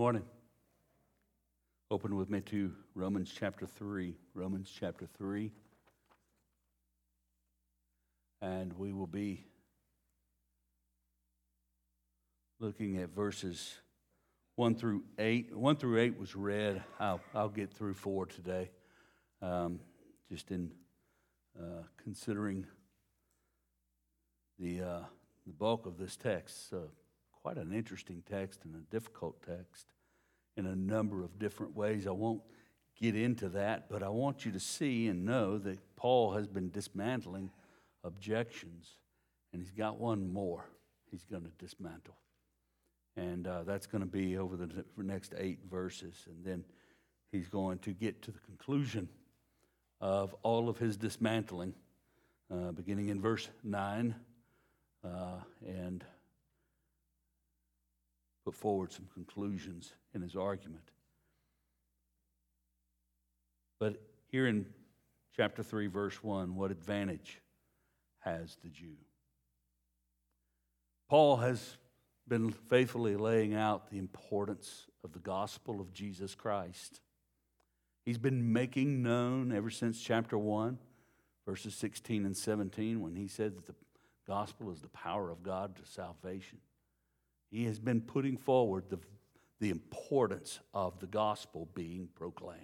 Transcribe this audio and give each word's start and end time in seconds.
Morning. 0.00 0.24
Open 1.90 2.16
with 2.16 2.30
me 2.30 2.40
to 2.40 2.72
Romans 2.94 3.30
chapter 3.38 3.66
3. 3.66 4.16
Romans 4.32 4.72
chapter 4.74 5.04
3. 5.04 5.52
And 8.40 8.72
we 8.78 8.94
will 8.94 9.06
be 9.06 9.44
looking 12.60 12.96
at 12.96 13.10
verses 13.10 13.74
1 14.56 14.76
through 14.76 15.02
8. 15.18 15.54
1 15.54 15.76
through 15.76 16.00
8 16.00 16.18
was 16.18 16.34
read. 16.34 16.82
I'll, 16.98 17.20
I'll 17.34 17.50
get 17.50 17.70
through 17.70 17.92
4 17.92 18.24
today. 18.24 18.70
Um, 19.42 19.80
just 20.30 20.50
in 20.50 20.70
uh, 21.60 21.82
considering 22.02 22.66
the, 24.58 24.80
uh, 24.80 25.00
the 25.46 25.52
bulk 25.52 25.84
of 25.84 25.98
this 25.98 26.16
text. 26.16 26.70
Quite 27.42 27.56
an 27.56 27.72
interesting 27.72 28.22
text 28.28 28.64
and 28.64 28.74
a 28.74 28.90
difficult 28.90 29.42
text 29.46 29.86
in 30.56 30.66
a 30.66 30.76
number 30.76 31.22
of 31.22 31.38
different 31.38 31.74
ways. 31.74 32.06
I 32.06 32.10
won't 32.10 32.42
get 33.00 33.16
into 33.16 33.48
that, 33.50 33.88
but 33.88 34.02
I 34.02 34.08
want 34.08 34.44
you 34.44 34.52
to 34.52 34.60
see 34.60 35.06
and 35.08 35.24
know 35.24 35.58
that 35.58 35.78
Paul 35.96 36.32
has 36.32 36.46
been 36.46 36.70
dismantling 36.70 37.50
objections, 38.04 38.96
and 39.52 39.62
he's 39.62 39.70
got 39.70 39.98
one 39.98 40.32
more 40.32 40.66
he's 41.10 41.24
going 41.24 41.42
to 41.42 41.50
dismantle. 41.58 42.14
And 43.16 43.46
uh, 43.46 43.64
that's 43.64 43.86
going 43.86 44.02
to 44.02 44.10
be 44.10 44.38
over 44.38 44.56
the 44.56 44.84
next 44.96 45.34
eight 45.36 45.58
verses. 45.70 46.14
And 46.26 46.44
then 46.44 46.64
he's 47.32 47.48
going 47.48 47.78
to 47.80 47.90
get 47.92 48.22
to 48.22 48.30
the 48.30 48.38
conclusion 48.38 49.08
of 50.00 50.34
all 50.42 50.68
of 50.68 50.78
his 50.78 50.96
dismantling, 50.96 51.74
uh, 52.52 52.72
beginning 52.72 53.08
in 53.08 53.20
verse 53.20 53.48
9 53.64 54.14
uh, 55.04 55.08
and 55.66 56.04
put 58.50 58.56
forward 58.56 58.92
some 58.92 59.06
conclusions 59.14 59.92
in 60.12 60.20
his 60.20 60.34
argument. 60.34 60.90
But 63.78 64.02
here 64.26 64.48
in 64.48 64.66
chapter 65.36 65.62
3, 65.62 65.86
verse 65.86 66.20
1, 66.24 66.56
what 66.56 66.72
advantage 66.72 67.40
has 68.18 68.56
the 68.64 68.68
Jew? 68.68 68.96
Paul 71.08 71.36
has 71.36 71.76
been 72.26 72.50
faithfully 72.50 73.14
laying 73.14 73.54
out 73.54 73.88
the 73.88 73.98
importance 73.98 74.88
of 75.04 75.12
the 75.12 75.20
gospel 75.20 75.80
of 75.80 75.92
Jesus 75.92 76.34
Christ. 76.34 77.00
He's 78.04 78.18
been 78.18 78.52
making 78.52 79.00
known 79.00 79.52
ever 79.52 79.70
since 79.70 80.02
chapter 80.02 80.36
1, 80.36 80.76
verses 81.46 81.76
16 81.76 82.26
and 82.26 82.36
17, 82.36 83.00
when 83.00 83.14
he 83.14 83.28
said 83.28 83.54
that 83.54 83.66
the 83.66 83.74
gospel 84.26 84.72
is 84.72 84.80
the 84.80 84.88
power 84.88 85.30
of 85.30 85.44
God 85.44 85.76
to 85.76 85.82
salvation. 85.84 86.58
He 87.50 87.64
has 87.64 87.78
been 87.78 88.00
putting 88.00 88.36
forward 88.36 88.84
the, 88.88 88.98
the 89.58 89.70
importance 89.70 90.60
of 90.72 91.00
the 91.00 91.06
gospel 91.06 91.68
being 91.74 92.08
proclaimed. 92.14 92.60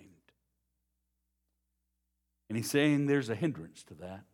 And 2.49 2.57
he's 2.57 2.71
saying 2.71 3.07
there's 3.07 3.29
a 3.29 3.35
hindrance 3.35 3.83
to 3.85 3.95
that. 3.95 4.25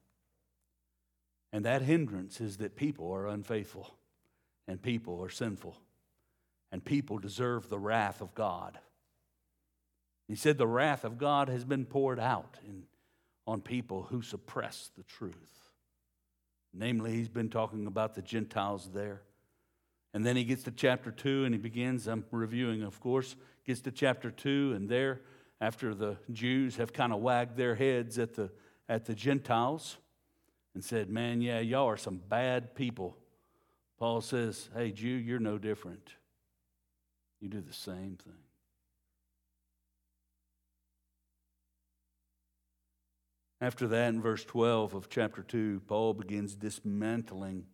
And 1.53 1.65
that 1.65 1.83
hindrance 1.83 2.41
is 2.41 2.59
that 2.59 2.77
people 2.77 3.13
are 3.13 3.27
unfaithful, 3.27 3.95
and 4.67 4.81
people 4.81 5.23
are 5.23 5.29
sinful, 5.29 5.77
and 6.71 6.85
people 6.85 7.19
deserve 7.19 7.69
the 7.69 7.79
wrath 7.79 8.21
of 8.23 8.35
God. 8.35 8.79
He 10.29 10.35
said 10.35 10.57
the 10.57 10.67
wrath 10.67 11.05
of 11.05 11.19
God 11.19 11.49
has 11.49 11.65
been 11.65 11.85
poured 11.85 12.19
out 12.19 12.57
in, 12.67 12.85
on 13.47 13.61
people 13.61 14.05
who 14.05 14.23
suppress 14.23 14.91
the 14.97 15.03
truth. 15.03 15.71
Namely, 16.73 17.13
he's 17.13 17.29
been 17.29 17.51
talking 17.51 17.87
about 17.87 18.15
the 18.15 18.23
Gentiles 18.23 18.89
there. 18.95 19.21
And 20.15 20.27
then 20.27 20.37
he 20.37 20.45
gets 20.45 20.63
to 20.65 20.71
chapter 20.71 21.11
2 21.11 21.45
and 21.45 21.55
he 21.55 21.59
begins, 21.59 22.07
I'm 22.07 22.25
reviewing, 22.31 22.83
of 22.83 23.01
course, 23.01 23.35
gets 23.67 23.81
to 23.83 23.91
chapter 23.91 24.31
2, 24.31 24.75
and 24.77 24.89
there, 24.89 25.21
after 25.61 25.95
the 25.95 26.17
Jews 26.33 26.77
have 26.77 26.93
kind 26.93 27.13
of 27.13 27.21
wagged 27.21 27.57
their 27.57 27.75
heads 27.77 28.19
at 28.19 28.35
the, 28.35 28.51
at 28.89 29.07
the 29.07 29.15
Gentiles 29.15 29.97
and 30.75 30.85
said, 30.85 31.09
Man, 31.09 31.41
yeah, 31.41 31.61
y'all 31.61 31.89
are 31.89 31.97
some 31.97 32.21
bad 32.29 32.75
people. 32.75 33.17
Paul 33.99 34.21
says, 34.21 34.69
Hey, 34.75 34.91
Jew, 34.91 35.09
you're 35.09 35.39
no 35.39 35.59
different. 35.59 36.15
You 37.41 37.49
do 37.49 37.61
the 37.61 37.73
same 37.73 38.19
thing. 38.23 38.35
After 43.61 43.87
that, 43.87 44.09
in 44.09 44.21
verse 44.21 44.45
12 44.45 44.95
of 44.95 45.09
chapter 45.09 45.43
2, 45.45 45.83
Paul 45.87 46.15
begins 46.15 46.57
dismantling 46.57 47.67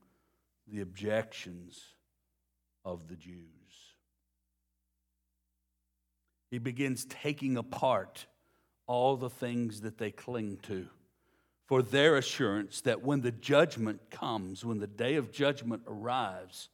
the 0.70 0.82
objections 0.82 1.80
of 2.92 3.08
the 3.08 3.16
Jews. 3.16 3.44
He 6.50 6.58
begins 6.58 7.04
taking 7.04 7.56
apart 7.56 8.26
all 8.86 9.16
the 9.16 9.30
things 9.30 9.82
that 9.82 9.98
they 9.98 10.10
cling 10.10 10.58
to 10.62 10.88
for 11.66 11.82
their 11.82 12.16
assurance 12.16 12.80
that 12.80 13.02
when 13.02 13.20
the 13.20 13.30
judgment 13.30 14.10
comes, 14.10 14.64
when 14.64 14.78
the 14.78 14.86
day 14.86 15.16
of 15.16 15.30
judgment 15.30 15.82
arrives, 15.86 16.70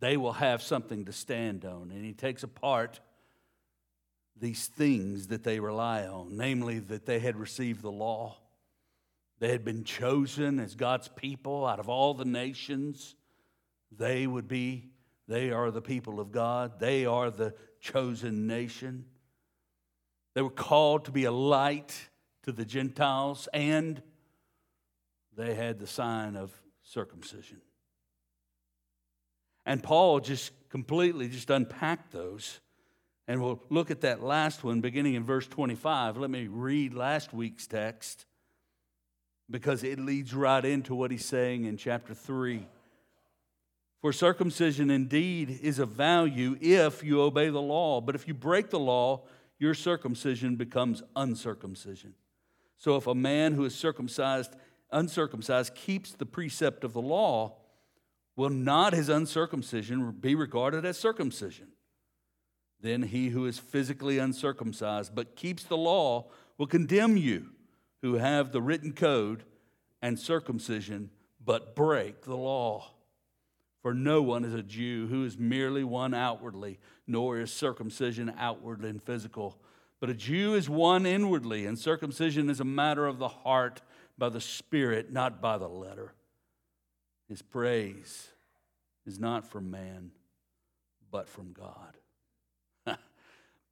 they 0.00 0.16
will 0.16 0.32
have 0.32 0.62
something 0.62 1.04
to 1.04 1.12
stand 1.12 1.66
on. 1.66 1.90
And 1.90 2.04
he 2.04 2.14
takes 2.14 2.42
apart 2.42 3.00
these 4.40 4.66
things 4.66 5.26
that 5.26 5.44
they 5.44 5.60
rely 5.60 6.06
on, 6.06 6.36
namely 6.36 6.78
that 6.78 7.04
they 7.04 7.18
had 7.18 7.36
received 7.36 7.82
the 7.82 7.92
law, 7.92 8.38
they 9.42 9.50
had 9.50 9.64
been 9.64 9.82
chosen 9.82 10.60
as 10.60 10.76
God's 10.76 11.08
people 11.08 11.66
out 11.66 11.80
of 11.80 11.88
all 11.88 12.14
the 12.14 12.24
nations. 12.24 13.16
They 13.90 14.24
would 14.24 14.46
be 14.46 14.90
they 15.28 15.50
are 15.50 15.70
the 15.70 15.82
people 15.82 16.20
of 16.20 16.32
God, 16.32 16.80
they 16.80 17.06
are 17.06 17.30
the 17.30 17.54
chosen 17.80 18.46
nation. 18.46 19.06
They 20.34 20.42
were 20.42 20.50
called 20.50 21.04
to 21.06 21.10
be 21.10 21.24
a 21.24 21.32
light 21.32 22.08
to 22.44 22.52
the 22.52 22.64
Gentiles, 22.64 23.48
and 23.52 24.02
they 25.36 25.54
had 25.54 25.78
the 25.78 25.86
sign 25.86 26.36
of 26.36 26.52
circumcision. 26.82 27.60
And 29.64 29.82
Paul 29.82 30.20
just 30.20 30.52
completely 30.68 31.28
just 31.28 31.50
unpacked 31.50 32.12
those. 32.12 32.60
And 33.28 33.40
we'll 33.40 33.62
look 33.70 33.90
at 33.90 34.00
that 34.00 34.22
last 34.22 34.64
one 34.64 34.80
beginning 34.80 35.14
in 35.14 35.24
verse 35.24 35.46
25. 35.46 36.16
Let 36.16 36.30
me 36.30 36.48
read 36.48 36.92
last 36.92 37.32
week's 37.32 37.66
text 37.66 38.26
because 39.48 39.84
it 39.84 40.00
leads 40.00 40.34
right 40.34 40.64
into 40.64 40.94
what 40.94 41.10
he's 41.10 41.24
saying 41.24 41.64
in 41.64 41.76
chapter 41.76 42.14
3. 42.14 42.66
For 44.02 44.12
circumcision 44.12 44.90
indeed 44.90 45.60
is 45.62 45.78
of 45.78 45.90
value 45.90 46.58
if 46.60 47.04
you 47.04 47.22
obey 47.22 47.50
the 47.50 47.62
law, 47.62 48.00
but 48.00 48.16
if 48.16 48.26
you 48.26 48.34
break 48.34 48.68
the 48.68 48.80
law, 48.80 49.22
your 49.60 49.74
circumcision 49.74 50.56
becomes 50.56 51.04
uncircumcision. 51.14 52.14
So 52.78 52.96
if 52.96 53.06
a 53.06 53.14
man 53.14 53.54
who 53.54 53.64
is 53.64 53.76
circumcised, 53.76 54.56
uncircumcised, 54.90 55.76
keeps 55.76 56.10
the 56.10 56.26
precept 56.26 56.82
of 56.82 56.94
the 56.94 57.00
law, 57.00 57.54
will 58.34 58.50
not 58.50 58.92
his 58.92 59.08
uncircumcision 59.08 60.10
be 60.20 60.34
regarded 60.34 60.84
as 60.84 60.98
circumcision? 60.98 61.68
Then 62.80 63.04
he 63.04 63.28
who 63.28 63.46
is 63.46 63.60
physically 63.60 64.18
uncircumcised 64.18 65.14
but 65.14 65.36
keeps 65.36 65.62
the 65.62 65.76
law 65.76 66.26
will 66.58 66.66
condemn 66.66 67.16
you 67.16 67.50
who 68.00 68.14
have 68.14 68.50
the 68.50 68.62
written 68.62 68.94
code 68.94 69.44
and 70.02 70.18
circumcision 70.18 71.10
but 71.44 71.76
break 71.76 72.22
the 72.22 72.36
law. 72.36 72.90
For 73.82 73.92
no 73.92 74.22
one 74.22 74.44
is 74.44 74.54
a 74.54 74.62
Jew 74.62 75.08
who 75.08 75.24
is 75.24 75.36
merely 75.36 75.82
one 75.82 76.14
outwardly, 76.14 76.78
nor 77.06 77.40
is 77.40 77.52
circumcision 77.52 78.32
outward 78.38 78.84
and 78.84 79.02
physical. 79.02 79.58
But 79.98 80.08
a 80.08 80.14
Jew 80.14 80.54
is 80.54 80.70
one 80.70 81.04
inwardly, 81.04 81.66
and 81.66 81.76
circumcision 81.76 82.48
is 82.48 82.60
a 82.60 82.64
matter 82.64 83.06
of 83.06 83.18
the 83.18 83.28
heart 83.28 83.82
by 84.16 84.28
the 84.28 84.40
Spirit, 84.40 85.12
not 85.12 85.40
by 85.40 85.58
the 85.58 85.68
letter. 85.68 86.14
His 87.28 87.42
praise 87.42 88.28
is 89.04 89.18
not 89.18 89.50
from 89.50 89.70
man, 89.70 90.12
but 91.10 91.28
from 91.28 91.52
God. 91.52 91.96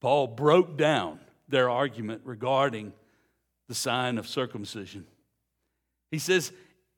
Paul 0.01 0.27
broke 0.27 0.77
down 0.77 1.21
their 1.49 1.71
argument 1.71 2.23
regarding 2.25 2.93
the 3.69 3.75
sign 3.75 4.19
of 4.19 4.27
circumcision. 4.27 5.07
He 6.11 6.19
says, 6.19 6.53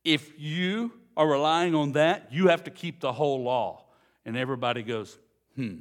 if 0.05 0.33
you 0.39 0.93
are 1.17 1.29
relying 1.29 1.75
on 1.75 1.93
that, 1.93 2.29
you 2.33 2.49
have 2.49 2.65
to 2.65 2.71
keep 2.71 3.01
the 3.01 3.13
whole 3.13 3.43
law. 3.43 3.85
And 4.25 4.37
everybody 4.37 4.83
goes, 4.83 5.19
hmm, 5.57 5.79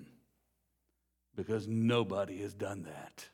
because 1.36 1.68
nobody 1.68 2.42
has 2.42 2.54
done 2.54 2.84
that. 2.84 3.26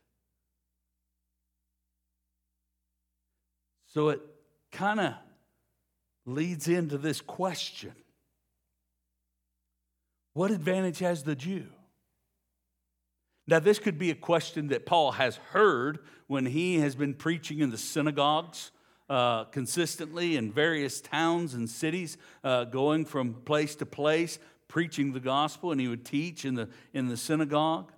So 3.87 4.09
it 4.09 4.21
kind 4.71 4.99
of 4.99 5.13
leads 6.25 6.67
into 6.67 6.97
this 6.97 7.21
question 7.21 7.93
What 10.33 10.51
advantage 10.51 10.99
has 10.99 11.23
the 11.23 11.35
Jew? 11.35 11.65
Now, 13.47 13.59
this 13.59 13.79
could 13.79 13.97
be 13.97 14.11
a 14.11 14.15
question 14.15 14.67
that 14.67 14.85
Paul 14.85 15.13
has 15.13 15.37
heard 15.37 15.99
when 16.27 16.45
he 16.45 16.79
has 16.79 16.95
been 16.95 17.13
preaching 17.13 17.59
in 17.59 17.71
the 17.71 17.77
synagogues 17.77 18.71
uh, 19.09 19.45
consistently 19.45 20.35
in 20.35 20.51
various 20.51 21.01
towns 21.01 21.53
and 21.53 21.69
cities, 21.69 22.17
uh, 22.43 22.65
going 22.65 23.05
from 23.05 23.33
place 23.33 23.75
to 23.75 23.85
place, 23.85 24.39
preaching 24.67 25.13
the 25.13 25.19
gospel, 25.19 25.71
and 25.71 25.79
he 25.79 25.87
would 25.87 26.05
teach 26.05 26.45
in 26.45 26.55
the, 26.55 26.69
in 26.93 27.07
the 27.07 27.17
synagogue. 27.17 27.91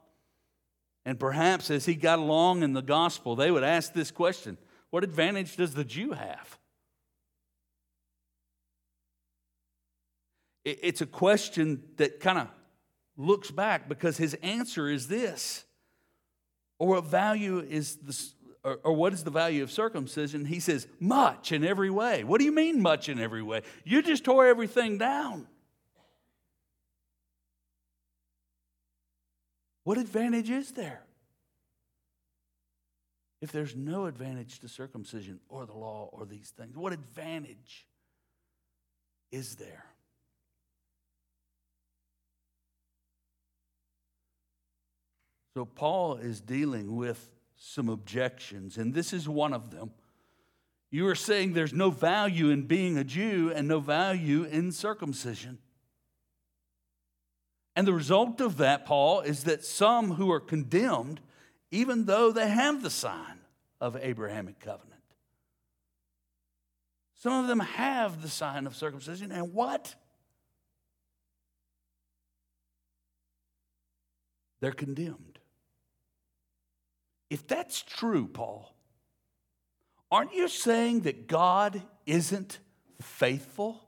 And 1.05 1.19
perhaps 1.19 1.71
as 1.71 1.85
he 1.85 1.95
got 1.95 2.19
along 2.19 2.61
in 2.61 2.73
the 2.73 2.81
gospel, 2.81 3.35
they 3.35 3.49
would 3.49 3.63
ask 3.63 3.93
this 3.93 4.11
question 4.11 4.57
What 4.91 5.03
advantage 5.03 5.55
does 5.55 5.73
the 5.73 5.83
Jew 5.83 6.11
have? 6.11 6.59
It's 10.65 11.01
a 11.01 11.07
question 11.07 11.81
that 11.97 12.19
kind 12.19 12.37
of 12.37 12.47
looks 13.17 13.49
back 13.49 13.89
because 13.89 14.17
his 14.17 14.35
answer 14.35 14.87
is 14.87 15.07
this. 15.07 15.65
Or 16.77 16.89
what 16.89 17.05
value 17.05 17.59
is 17.59 17.95
this, 17.97 18.33
or, 18.63 18.79
or, 18.83 18.93
what 18.93 19.13
is 19.13 19.23
the 19.23 19.31
value 19.31 19.63
of 19.63 19.71
circumcision? 19.71 20.43
He 20.43 20.59
says, 20.59 20.85
much 20.99 21.53
in 21.53 21.63
every 21.63 21.89
way. 21.89 22.25
What 22.25 22.39
do 22.39 22.45
you 22.45 22.51
mean, 22.51 22.81
much 22.81 23.07
in 23.07 23.17
every 23.17 23.41
way? 23.41 23.61
You 23.85 24.01
just 24.01 24.25
tore 24.25 24.45
everything 24.47 24.97
down. 24.97 25.47
What 29.85 29.97
advantage 29.97 30.49
is 30.49 30.73
there? 30.73 31.03
If 33.41 33.53
there's 33.53 33.75
no 33.75 34.05
advantage 34.05 34.59
to 34.59 34.67
circumcision 34.67 35.39
or 35.47 35.65
the 35.65 35.73
law 35.73 36.09
or 36.11 36.25
these 36.25 36.49
things, 36.49 36.75
what 36.75 36.91
advantage 36.91 37.87
is 39.31 39.55
there? 39.55 39.85
So, 45.55 45.65
Paul 45.65 46.17
is 46.17 46.41
dealing 46.41 46.95
with 46.95 47.38
some 47.59 47.89
objections, 47.89 48.77
and 48.77 48.93
this 48.93 49.11
is 49.11 49.27
one 49.27 49.53
of 49.53 49.69
them. 49.69 49.91
You 50.91 51.07
are 51.07 51.15
saying 51.15 51.53
there's 51.53 51.73
no 51.73 51.91
value 51.91 52.49
in 52.49 52.63
being 52.63 52.97
a 52.97 53.03
Jew 53.03 53.51
and 53.53 53.67
no 53.67 53.79
value 53.79 54.45
in 54.45 54.71
circumcision. 54.71 55.59
And 57.75 57.85
the 57.85 57.93
result 57.93 58.41
of 58.41 58.57
that, 58.57 58.85
Paul, 58.85 59.21
is 59.21 59.43
that 59.43 59.63
some 59.63 60.13
who 60.13 60.31
are 60.31 60.39
condemned, 60.39 61.19
even 61.69 62.05
though 62.05 62.31
they 62.31 62.49
have 62.49 62.81
the 62.81 62.89
sign 62.89 63.39
of 63.79 63.95
Abrahamic 63.97 64.59
covenant, 64.59 64.89
some 67.15 67.33
of 67.33 67.47
them 67.47 67.59
have 67.59 68.21
the 68.21 68.29
sign 68.29 68.65
of 68.65 68.75
circumcision, 68.75 69.31
and 69.31 69.53
what? 69.53 69.93
They're 74.61 74.71
condemned. 74.71 75.38
If 77.29 77.47
that's 77.47 77.81
true, 77.81 78.27
Paul, 78.27 78.73
aren't 80.11 80.33
you 80.33 80.47
saying 80.47 81.01
that 81.01 81.27
God 81.27 81.81
isn't 82.05 82.59
faithful 83.01 83.87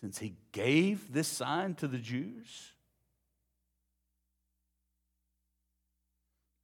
since 0.00 0.18
he 0.18 0.34
gave 0.52 1.12
this 1.12 1.28
sign 1.28 1.74
to 1.76 1.88
the 1.88 1.98
Jews? 1.98 2.72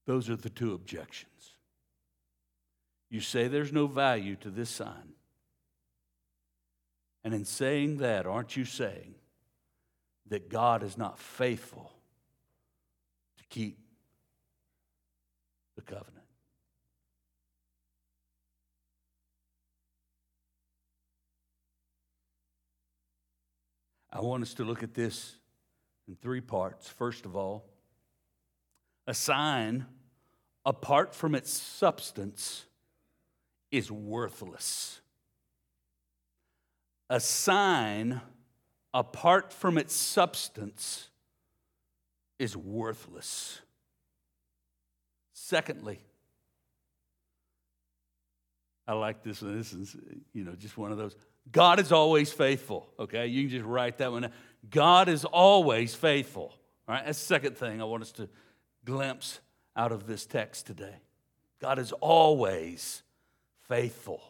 Those 0.06 0.30
are 0.30 0.36
the 0.36 0.50
two 0.50 0.74
objections. 0.74 1.54
You 3.10 3.20
say 3.20 3.48
there's 3.48 3.72
no 3.72 3.86
value 3.86 4.36
to 4.36 4.50
this 4.50 4.70
sign. 4.70 5.14
And 7.24 7.34
in 7.34 7.44
saying 7.44 7.98
that, 7.98 8.26
aren't 8.26 8.56
you 8.56 8.64
saying 8.64 9.14
that 10.28 10.48
God 10.48 10.82
is 10.82 10.96
not 10.96 11.18
faithful 11.18 11.92
to 13.38 13.44
keep 13.48 13.79
the 15.80 15.92
covenant. 15.92 16.24
I 24.12 24.20
want 24.20 24.42
us 24.42 24.54
to 24.54 24.64
look 24.64 24.82
at 24.82 24.94
this 24.94 25.36
in 26.08 26.16
three 26.16 26.40
parts. 26.40 26.88
First 26.88 27.24
of 27.24 27.36
all, 27.36 27.64
a 29.06 29.14
sign 29.14 29.86
apart 30.66 31.14
from 31.14 31.34
its 31.34 31.50
substance 31.50 32.66
is 33.70 33.90
worthless. 33.90 35.00
A 37.08 37.20
sign 37.20 38.20
apart 38.92 39.52
from 39.52 39.78
its 39.78 39.94
substance 39.94 41.08
is 42.38 42.56
worthless. 42.56 43.60
Secondly, 45.42 45.98
I 48.86 48.92
like 48.92 49.22
this 49.22 49.40
one. 49.40 49.56
This 49.56 49.72
is, 49.72 49.96
you 50.34 50.44
know, 50.44 50.52
just 50.52 50.76
one 50.76 50.92
of 50.92 50.98
those. 50.98 51.16
God 51.50 51.80
is 51.80 51.92
always 51.92 52.30
faithful. 52.30 52.92
Okay, 52.98 53.26
you 53.26 53.44
can 53.44 53.50
just 53.50 53.64
write 53.64 53.98
that 53.98 54.12
one. 54.12 54.22
Down. 54.22 54.32
God 54.68 55.08
is 55.08 55.24
always 55.24 55.94
faithful. 55.94 56.52
All 56.86 56.94
right, 56.94 57.06
that's 57.06 57.18
the 57.18 57.24
second 57.24 57.56
thing 57.56 57.80
I 57.80 57.84
want 57.84 58.02
us 58.02 58.12
to 58.12 58.28
glimpse 58.84 59.40
out 59.74 59.92
of 59.92 60.06
this 60.06 60.26
text 60.26 60.66
today. 60.66 60.96
God 61.58 61.78
is 61.78 61.92
always 61.92 63.02
faithful. 63.66 64.20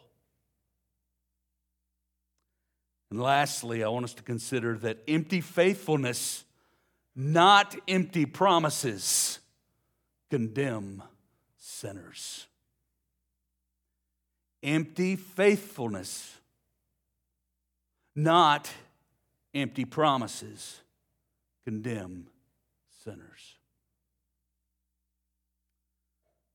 And 3.09 3.21
lastly, 3.21 3.83
I 3.83 3.89
want 3.89 4.05
us 4.05 4.13
to 4.13 4.23
consider 4.23 4.77
that 4.77 4.99
empty 5.09 5.41
faithfulness, 5.41 6.45
not 7.13 7.75
empty 7.89 8.25
promises, 8.25 9.40
condemn 10.31 11.03
sinners. 11.57 12.47
Empty 14.63 15.17
faithfulness, 15.17 16.37
not 18.15 18.71
empty 19.53 19.83
promises, 19.83 20.79
condemn 21.65 22.27
sinners. 23.03 23.57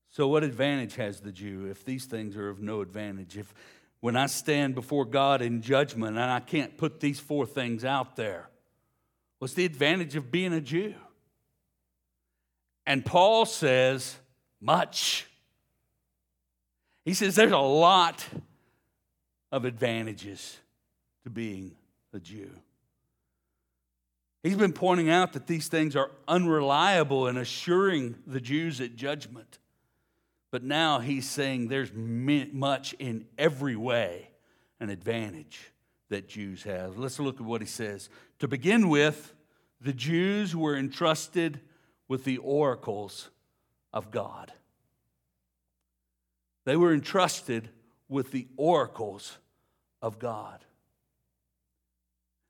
So, 0.09 0.27
what 0.27 0.43
advantage 0.43 0.95
has 0.95 1.19
the 1.19 1.31
Jew 1.31 1.67
if 1.69 1.85
these 1.85 2.05
things 2.05 2.35
are 2.35 2.49
of 2.49 2.59
no 2.59 2.81
advantage? 2.81 3.37
If 3.37 3.53
when 3.99 4.15
I 4.15 4.25
stand 4.25 4.73
before 4.73 5.05
God 5.05 5.43
in 5.43 5.61
judgment 5.61 6.17
and 6.17 6.31
I 6.31 6.39
can't 6.39 6.75
put 6.77 6.99
these 6.99 7.19
four 7.19 7.45
things 7.45 7.85
out 7.85 8.15
there, 8.15 8.49
what's 9.37 9.53
the 9.53 9.65
advantage 9.65 10.15
of 10.15 10.31
being 10.31 10.53
a 10.53 10.61
Jew? 10.61 10.95
And 12.87 13.05
Paul 13.05 13.45
says, 13.45 14.15
much. 14.61 15.27
He 17.03 17.13
says 17.13 17.35
there's 17.35 17.51
a 17.51 17.57
lot 17.57 18.25
of 19.51 19.65
advantages 19.65 20.57
to 21.23 21.29
being 21.29 21.75
a 22.13 22.19
Jew. 22.19 22.49
He's 24.41 24.55
been 24.55 24.71
pointing 24.71 25.09
out 25.09 25.33
that 25.33 25.47
these 25.47 25.67
things 25.67 25.97
are 25.97 26.11
unreliable 26.29 27.27
and 27.27 27.37
assuring 27.37 28.15
the 28.25 28.39
Jews 28.39 28.79
at 28.79 28.95
judgment. 28.95 29.59
But 30.49 30.63
now 30.63 30.99
he's 30.99 31.29
saying 31.29 31.67
there's 31.67 31.91
much 31.93 32.93
in 32.99 33.25
every 33.37 33.75
way 33.75 34.29
an 34.79 34.89
advantage 34.89 35.73
that 36.07 36.29
Jews 36.29 36.63
have. 36.63 36.97
Let's 36.97 37.19
look 37.19 37.41
at 37.41 37.45
what 37.45 37.59
he 37.59 37.67
says. 37.67 38.09
To 38.39 38.47
begin 38.47 38.87
with, 38.87 39.33
the 39.81 39.91
Jews 39.91 40.55
were 40.55 40.77
entrusted 40.77 41.59
with 42.07 42.23
the 42.23 42.37
oracles 42.37 43.29
of 43.93 44.11
God. 44.11 44.51
They 46.65 46.75
were 46.75 46.93
entrusted 46.93 47.69
with 48.09 48.31
the 48.31 48.47
oracles 48.57 49.37
of 50.01 50.19
God. 50.19 50.63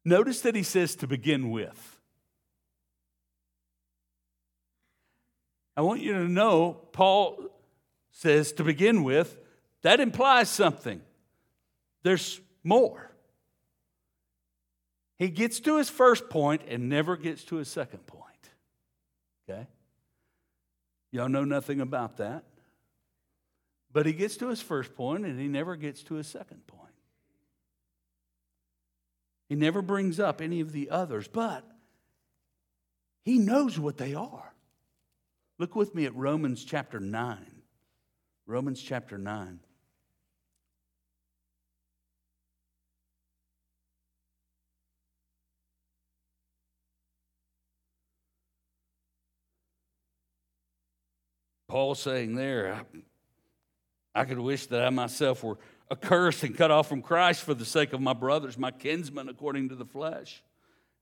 Notice 0.04 0.42
that 0.42 0.56
he 0.56 0.64
says 0.64 0.96
to 0.98 1.08
begin 1.08 1.52
with. 1.52 1.98
I 5.76 5.82
want 5.82 6.02
you 6.02 6.14
to 6.14 6.28
know, 6.28 6.74
Paul 6.92 7.38
says 8.12 8.52
to 8.54 8.64
begin 8.64 9.04
with, 9.04 9.38
that 9.84 10.00
implies 10.00 10.50
something. 10.50 11.02
There's 12.04 12.42
more. 12.64 13.12
He 15.20 15.30
gets 15.30 15.60
to 15.62 15.78
his 15.78 15.90
first 15.90 16.30
point 16.30 16.62
and 16.68 16.90
never 16.90 17.16
gets 17.16 17.44
to 17.46 17.58
his 17.58 17.68
second 17.68 18.08
point. 18.08 18.27
Y'all 21.12 21.30
know 21.30 21.46
nothing 21.46 21.82
about 21.82 22.18
that. 22.18 22.44
But 23.92 24.06
he 24.06 24.14
gets 24.14 24.38
to 24.38 24.50
his 24.50 24.62
first 24.62 24.96
point 24.96 25.26
and 25.26 25.40
he 25.40 25.48
never 25.48 25.76
gets 25.76 26.04
to 26.04 26.16
his 26.16 26.28
second 26.28 26.68
point. 26.68 26.84
He 29.50 29.56
never 29.56 29.82
brings 29.82 30.20
up 30.20 30.42
any 30.42 30.60
of 30.60 30.74
the 30.74 30.90
others, 30.90 31.28
but 31.28 31.64
he 33.24 33.40
knows 33.40 33.80
what 33.80 33.98
they 33.98 34.14
are. 34.14 34.54
Look 35.58 35.76
with 35.76 35.96
me 35.96 36.06
at 36.06 36.16
Romans 36.16 36.64
chapter 36.64 37.00
9. 37.00 37.38
Romans 38.46 38.82
chapter 38.82 39.18
9. 39.18 39.60
Paul 51.68 51.96
saying 51.96 52.36
there, 52.36 52.82
I 54.16 54.26
could 54.26 54.40
wish 54.40 54.68
that 54.68 54.84
I 54.86 54.90
myself 54.90 55.44
were 55.44 55.58
accursed 55.92 56.44
and 56.44 56.58
cut 56.58 56.72
off 56.72 56.88
from 56.88 57.02
Christ 57.02 57.44
for 57.44 57.54
the 57.54 57.66
sake 57.66 57.94
of 57.94 58.02
my 58.02 58.14
brothers, 58.14 58.58
my 58.58 58.72
kinsmen 58.72 59.30
according 59.30 59.70
to 59.70 59.76
the 59.76 59.86
flesh. 59.86 60.42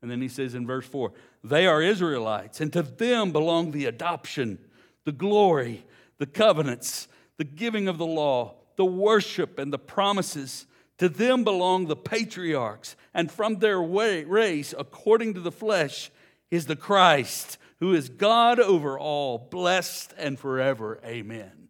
And 0.02 0.12
then 0.12 0.22
he 0.22 0.28
says 0.28 0.56
in 0.56 0.68
verse 0.68 0.86
4 0.86 1.14
They 1.44 1.68
are 1.68 1.82
Israelites, 1.82 2.62
and 2.62 2.72
to 2.74 2.82
them 2.82 3.32
belong 3.32 3.72
the 3.72 3.86
adoption, 3.86 4.60
the 5.04 5.12
glory, 5.12 5.86
the 6.18 6.26
covenants, 6.26 7.08
the 7.38 7.44
giving 7.44 7.88
of 7.88 7.98
the 7.98 8.06
law, 8.06 8.56
the 8.76 8.86
worship, 8.86 9.60
and 9.60 9.72
the 9.72 9.80
promises. 9.80 10.66
To 11.00 11.10
them 11.10 11.44
belong 11.44 11.88
the 11.88 11.96
patriarchs, 11.96 12.96
and 13.14 13.30
from 13.30 13.60
their 13.60 13.82
race, 13.82 14.74
according 14.78 15.34
to 15.34 15.42
the 15.42 15.52
flesh, 15.52 16.10
is 16.50 16.68
the 16.68 16.76
Christ, 16.76 17.58
who 17.80 17.94
is 17.94 18.10
God 18.10 18.60
over 18.60 18.98
all, 18.98 19.38
blessed 19.38 20.14
and 20.18 20.40
forever. 20.40 21.00
Amen. 21.06 21.70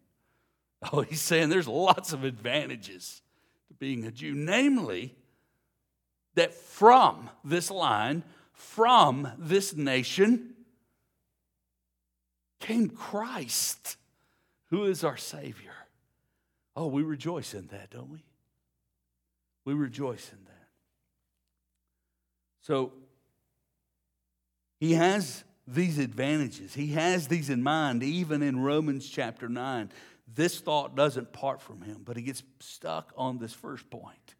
Oh, 0.92 1.00
he's 1.00 1.22
saying 1.22 1.48
there's 1.48 1.68
lots 1.68 2.12
of 2.12 2.24
advantages 2.24 3.22
to 3.68 3.74
being 3.74 4.04
a 4.04 4.10
Jew, 4.10 4.34
namely, 4.34 5.14
that 6.34 6.54
from 6.54 7.30
this 7.44 7.70
line, 7.70 8.22
from 8.52 9.28
this 9.38 9.74
nation, 9.74 10.54
came 12.60 12.88
Christ, 12.88 13.96
who 14.70 14.84
is 14.84 15.02
our 15.02 15.16
Savior. 15.16 15.72
Oh, 16.76 16.86
we 16.86 17.02
rejoice 17.02 17.54
in 17.54 17.66
that, 17.68 17.90
don't 17.90 18.10
we? 18.10 18.22
We 19.64 19.74
rejoice 19.74 20.30
in 20.30 20.44
that. 20.44 20.52
So, 22.60 22.92
he 24.78 24.94
has 24.94 25.44
these 25.66 25.98
advantages. 25.98 26.74
He 26.74 26.88
has 26.88 27.28
these 27.28 27.50
in 27.50 27.62
mind, 27.62 28.02
even 28.02 28.42
in 28.42 28.60
Romans 28.62 29.08
chapter 29.08 29.48
9. 29.48 29.90
This 30.32 30.60
thought 30.60 30.96
doesn't 30.96 31.32
part 31.32 31.60
from 31.60 31.82
him, 31.82 32.02
but 32.04 32.16
he 32.16 32.22
gets 32.22 32.42
stuck 32.60 33.12
on 33.16 33.38
this 33.38 33.52
first 33.52 33.88
point. 33.90 34.34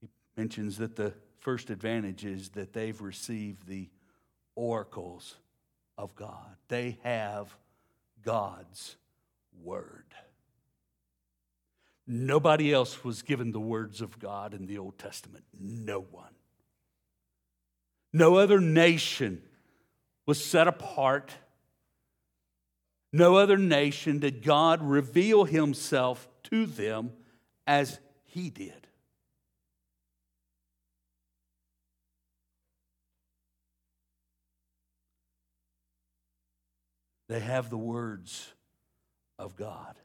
He 0.00 0.08
mentions 0.36 0.78
that 0.78 0.96
the 0.96 1.12
first 1.40 1.70
advantage 1.70 2.24
is 2.24 2.50
that 2.50 2.72
they've 2.72 3.00
received 3.00 3.66
the 3.66 3.88
oracles 4.54 5.36
of 5.98 6.14
God, 6.14 6.56
they 6.68 6.98
have 7.02 7.54
God's 8.22 8.96
word. 9.62 10.06
Nobody 12.06 12.72
else 12.72 13.04
was 13.04 13.22
given 13.22 13.52
the 13.52 13.60
words 13.60 14.00
of 14.00 14.18
God 14.18 14.54
in 14.54 14.66
the 14.66 14.78
Old 14.78 14.98
Testament. 14.98 15.44
No 15.58 16.00
one. 16.00 16.34
No 18.12 18.36
other 18.36 18.60
nation 18.60 19.42
was 20.26 20.44
set 20.44 20.66
apart. 20.68 21.32
No 23.12 23.36
other 23.36 23.56
nation 23.56 24.18
did 24.18 24.42
God 24.42 24.82
reveal 24.82 25.44
himself 25.44 26.28
to 26.44 26.66
them 26.66 27.12
as 27.66 28.00
he 28.24 28.50
did. 28.50 28.86
They 37.28 37.40
have 37.40 37.70
the 37.70 37.78
words 37.78 38.52
of 39.38 39.56
God. 39.56 39.96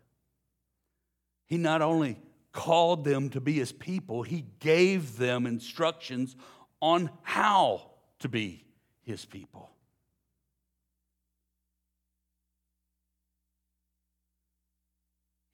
He 1.48 1.58
not 1.58 1.82
only 1.82 2.20
called 2.52 3.04
them 3.04 3.30
to 3.32 3.42
be 3.42 3.54
his 3.54 3.72
people, 3.72 4.24
he 4.24 4.46
gave 4.60 5.18
them 5.18 5.46
instructions 5.46 6.36
on 6.82 7.10
how 7.24 7.90
to 8.20 8.30
be 8.30 8.64
his 9.02 9.26
people. 9.26 9.72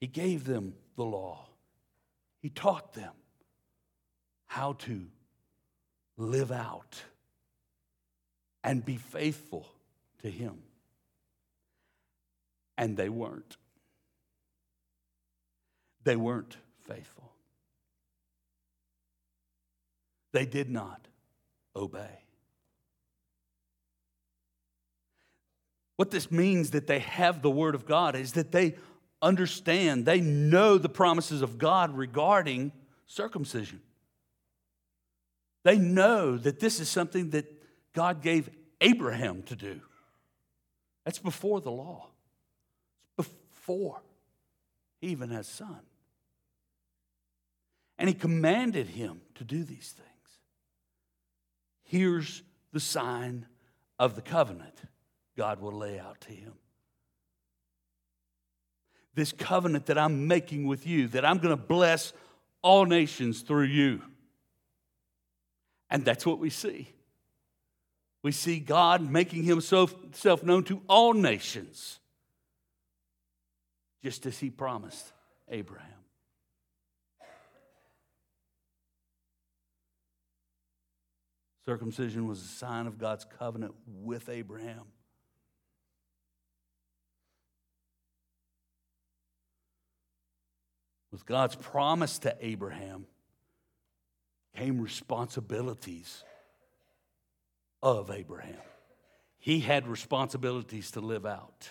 He 0.04 0.08
gave 0.08 0.44
them 0.44 0.74
the 0.96 1.04
law. 1.04 1.46
He 2.42 2.50
taught 2.50 2.92
them 2.92 3.12
how 4.44 4.74
to 4.74 5.06
live 6.18 6.52
out 6.52 7.02
and 8.62 8.84
be 8.84 8.96
faithful 8.96 9.66
to 10.22 10.30
Him. 10.30 10.58
And 12.76 12.98
they 12.98 13.08
weren't. 13.08 13.56
They 16.04 16.16
weren't 16.16 16.56
faithful. 16.86 17.32
They 20.32 20.46
did 20.46 20.70
not 20.70 21.06
obey. 21.74 22.20
What 25.96 26.10
this 26.10 26.30
means 26.30 26.70
that 26.70 26.86
they 26.86 26.98
have 26.98 27.40
the 27.40 27.50
Word 27.50 27.74
of 27.74 27.86
God 27.86 28.16
is 28.16 28.32
that 28.32 28.52
they 28.52 28.74
understand, 29.22 30.04
they 30.04 30.20
know 30.20 30.76
the 30.76 30.88
promises 30.88 31.40
of 31.40 31.56
God 31.56 31.96
regarding 31.96 32.72
circumcision. 33.06 33.80
They 35.62 35.78
know 35.78 36.36
that 36.36 36.60
this 36.60 36.80
is 36.80 36.88
something 36.88 37.30
that 37.30 37.46
God 37.94 38.22
gave 38.22 38.50
Abraham 38.80 39.42
to 39.44 39.56
do. 39.56 39.80
That's 41.04 41.18
before 41.18 41.60
the 41.60 41.70
law, 41.70 42.08
it's 43.18 43.28
before 43.28 44.02
he 45.00 45.08
even 45.08 45.30
has 45.30 45.46
son. 45.46 45.80
And 47.98 48.08
he 48.08 48.14
commanded 48.14 48.88
him 48.88 49.20
to 49.36 49.44
do 49.44 49.62
these 49.62 49.94
things. 49.96 50.08
Here's 51.84 52.42
the 52.72 52.80
sign 52.80 53.46
of 53.98 54.16
the 54.16 54.22
covenant 54.22 54.74
God 55.36 55.60
will 55.60 55.72
lay 55.72 55.98
out 55.98 56.20
to 56.22 56.32
him. 56.32 56.54
This 59.14 59.32
covenant 59.32 59.86
that 59.86 59.98
I'm 59.98 60.26
making 60.26 60.66
with 60.66 60.86
you, 60.86 61.06
that 61.08 61.24
I'm 61.24 61.38
going 61.38 61.56
to 61.56 61.62
bless 61.62 62.12
all 62.62 62.84
nations 62.84 63.42
through 63.42 63.66
you. 63.66 64.02
And 65.88 66.04
that's 66.04 66.26
what 66.26 66.40
we 66.40 66.50
see. 66.50 66.88
We 68.22 68.32
see 68.32 68.58
God 68.58 69.08
making 69.08 69.44
himself 69.44 69.94
known 70.42 70.64
to 70.64 70.80
all 70.88 71.12
nations, 71.12 72.00
just 74.02 74.24
as 74.26 74.38
he 74.38 74.50
promised 74.50 75.12
Abraham. 75.48 75.93
Circumcision 81.66 82.26
was 82.26 82.42
a 82.42 82.46
sign 82.46 82.86
of 82.86 82.98
God's 82.98 83.24
covenant 83.38 83.74
with 83.86 84.28
Abraham. 84.28 84.82
With 91.10 91.24
God's 91.24 91.56
promise 91.56 92.18
to 92.18 92.36
Abraham 92.40 93.06
came 94.56 94.80
responsibilities 94.80 96.22
of 97.82 98.10
Abraham. 98.10 98.60
He 99.38 99.60
had 99.60 99.86
responsibilities 99.86 100.90
to 100.92 101.00
live 101.00 101.24
out. 101.24 101.70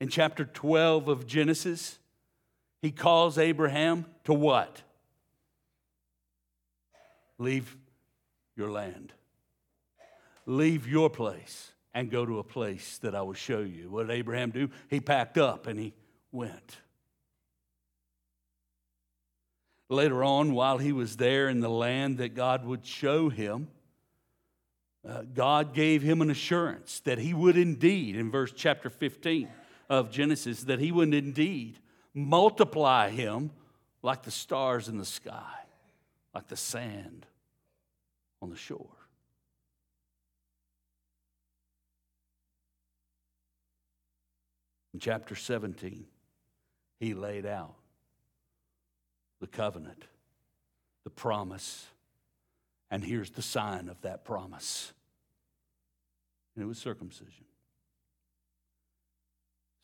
In 0.00 0.08
chapter 0.08 0.44
12 0.44 1.08
of 1.08 1.26
Genesis, 1.26 1.98
he 2.80 2.90
calls 2.90 3.38
Abraham 3.38 4.06
to 4.24 4.34
what? 4.34 4.82
Leave 7.38 7.76
your 8.56 8.70
land. 8.70 9.12
Leave 10.46 10.86
your 10.88 11.08
place 11.08 11.72
and 11.94 12.10
go 12.10 12.24
to 12.24 12.38
a 12.38 12.44
place 12.44 12.98
that 12.98 13.14
I 13.14 13.22
will 13.22 13.34
show 13.34 13.60
you. 13.60 13.90
What 13.90 14.08
did 14.08 14.16
Abraham 14.16 14.50
do? 14.50 14.70
He 14.88 15.00
packed 15.00 15.38
up 15.38 15.66
and 15.66 15.78
he 15.78 15.94
went. 16.30 16.78
Later 19.88 20.24
on, 20.24 20.54
while 20.54 20.78
he 20.78 20.92
was 20.92 21.16
there 21.16 21.48
in 21.48 21.60
the 21.60 21.68
land 21.68 22.18
that 22.18 22.34
God 22.34 22.64
would 22.64 22.86
show 22.86 23.28
him, 23.28 23.68
uh, 25.06 25.22
God 25.34 25.74
gave 25.74 26.00
him 26.00 26.22
an 26.22 26.30
assurance 26.30 27.00
that 27.00 27.18
he 27.18 27.34
would 27.34 27.56
indeed, 27.56 28.16
in 28.16 28.30
verse 28.30 28.52
chapter 28.54 28.88
15 28.88 29.48
of 29.90 30.10
Genesis, 30.10 30.62
that 30.64 30.78
he 30.78 30.92
would 30.92 31.12
indeed 31.12 31.78
multiply 32.14 33.10
him 33.10 33.50
like 34.02 34.22
the 34.22 34.30
stars 34.30 34.88
in 34.88 34.96
the 34.96 35.04
sky, 35.04 35.58
like 36.34 36.48
the 36.48 36.56
sand 36.56 37.26
on 38.42 38.50
the 38.50 38.56
shore. 38.56 38.88
In 44.92 45.00
chapter 45.00 45.34
17, 45.34 46.04
he 47.00 47.14
laid 47.14 47.46
out 47.46 47.76
the 49.40 49.46
covenant, 49.46 50.04
the 51.04 51.10
promise, 51.10 51.86
and 52.90 53.02
here's 53.02 53.30
the 53.30 53.42
sign 53.42 53.88
of 53.88 54.00
that 54.02 54.24
promise. 54.24 54.92
And 56.54 56.62
it 56.62 56.66
was 56.66 56.78
circumcision. 56.78 57.44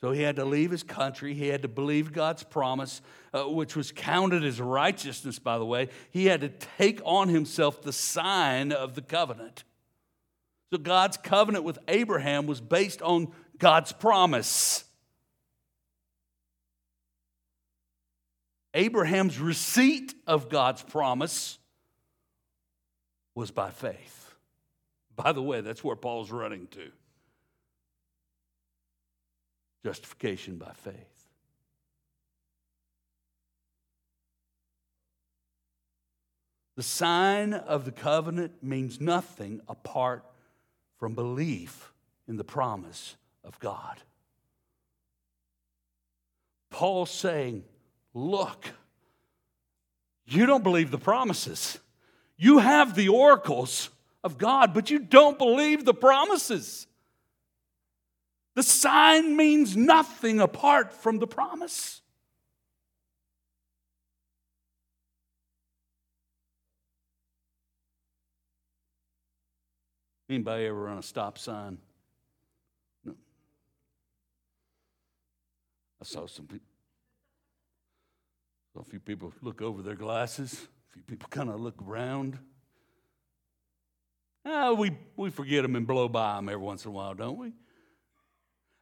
So 0.01 0.13
he 0.13 0.23
had 0.23 0.37
to 0.37 0.45
leave 0.45 0.71
his 0.71 0.85
country. 0.85 1.35
He 1.35 1.49
had 1.49 1.63
to 1.63 1.69
believe 1.69 2.13
God's 2.13 2.45
promise, 2.45 3.01
uh, 3.35 3.45
which 3.45 3.75
was 3.75 3.91
counted 3.91 4.45
as 4.45 4.61
righteousness, 4.61 5.41
by 5.41 5.59
the 5.59 5.65
way. 5.65 5.89
He 6.11 6.27
had 6.27 6.41
to 6.43 6.49
take 6.49 7.01
on 7.05 7.29
himself 7.29 7.83
the 7.83 7.93
sign 7.93 8.71
of 8.71 8.95
the 8.95 9.03
covenant. 9.03 9.65
So 10.73 10.79
God's 10.79 11.17
covenant 11.17 11.65
with 11.65 11.79
Abraham 11.89 12.47
was 12.47 12.61
based 12.61 13.03
on 13.03 13.33
God's 13.59 13.91
promise. 13.91 14.85
Abraham's 18.75 19.41
receipt 19.41 20.15
of 20.27 20.49
God's 20.49 20.83
promise 20.83 21.59
was 23.35 23.51
by 23.51 23.71
faith. 23.71 24.35
By 25.17 25.33
the 25.33 25.43
way, 25.43 25.61
that's 25.61 25.83
where 25.83 25.97
Paul's 25.97 26.31
running 26.31 26.69
to. 26.69 26.93
Justification 29.85 30.57
by 30.57 30.73
faith. 30.73 31.19
The 36.77 36.83
sign 36.83 37.55
of 37.55 37.85
the 37.85 37.93
covenant 37.93 38.63
means 38.63 39.01
nothing 39.01 39.61
apart 39.69 40.25
from 40.97 41.15
belief 41.15 41.93
in 42.29 42.37
the 42.37 42.45
promise 42.45 43.17
of 43.43 43.59
God. 43.59 44.01
Paul's 46.71 47.11
saying, 47.11 47.65
Look, 48.15 48.71
you 50.27 50.47
don't 50.47 50.63
believe 50.63 50.91
the 50.91 50.99
promises. 50.99 51.79
You 52.37 52.59
have 52.59 52.95
the 52.95 53.09
oracles 53.09 53.91
of 54.23 54.39
God, 54.39 54.75
but 54.75 54.91
you 54.91 54.99
don't 54.99 55.39
believe 55.39 55.85
the 55.85 55.95
promises. 55.95 56.87
The 58.59 58.65
sign 58.65 59.37
means 59.37 59.77
nothing 59.77 60.41
apart 60.41 60.93
from 60.93 61.21
the 61.21 61.29
promise. 61.29 62.03
Anybody 70.29 70.67
ever 70.67 70.75
run 70.75 70.99
a 70.99 71.03
stop 71.05 71.39
sign? 71.39 71.79
No. 73.05 73.15
I 76.03 76.05
saw 76.05 76.27
some 76.27 76.49
people. 76.49 76.67
Saw 78.75 78.81
a 78.81 78.85
few 78.85 78.99
people 78.99 79.33
look 79.41 79.63
over 79.63 79.83
their 79.83 79.95
glasses. 79.95 80.67
A 80.91 80.93
few 80.95 81.03
people 81.03 81.29
kind 81.31 81.49
of 81.49 81.61
look 81.61 81.81
around. 81.81 82.37
Ah, 84.45 84.73
we, 84.73 84.99
we 85.17 85.31
forget 85.31 85.63
them 85.63 85.77
and 85.77 85.87
blow 85.87 86.09
by 86.09 86.35
them 86.35 86.49
every 86.49 86.61
once 86.61 86.85
in 86.85 86.89
a 86.89 86.93
while, 86.93 87.15
don't 87.15 87.39
we? 87.39 87.53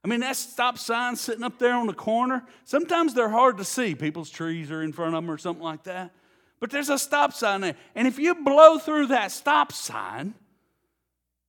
I 0.07 0.09
mean, 0.09 0.21
that 0.21 0.37
stop 0.37 0.79
sign 0.79 1.17
sitting 1.17 1.43
up 1.43 1.59
there 1.59 1.75
on 1.75 1.89
the 1.89 1.93
corner, 1.93 2.45
sometimes 2.65 3.13
they're 3.13 3.29
hard 3.29 3.59
to 3.59 3.65
see. 3.65 3.97
People's 3.97 4.31
trees 4.31 4.71
are 4.71 4.81
in 4.81 4.93
front 4.93 5.17
of 5.17 5.25
them 5.25 5.29
or 5.29 5.37
something 5.37 5.65
like 5.65 5.83
that. 5.83 6.13
But 6.61 6.71
there's 6.71 6.91
a 6.91 6.97
stop 6.97 7.33
sign 7.33 7.61
there. 7.61 7.75
And 7.97 8.07
if 8.07 8.17
you 8.17 8.37
blow 8.37 8.79
through 8.79 9.09
that 9.09 9.33
stop 9.33 9.73
sign, 9.73 10.35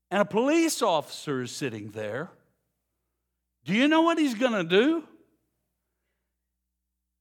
and 0.09 0.21
a 0.23 0.25
police 0.25 0.81
officer 0.81 1.43
is 1.43 1.51
sitting 1.51 1.91
there, 1.91 2.31
do 3.63 3.75
you 3.75 3.87
know 3.87 4.01
what 4.01 4.17
he's 4.17 4.33
going 4.33 4.53
to 4.53 4.63
do? 4.63 5.03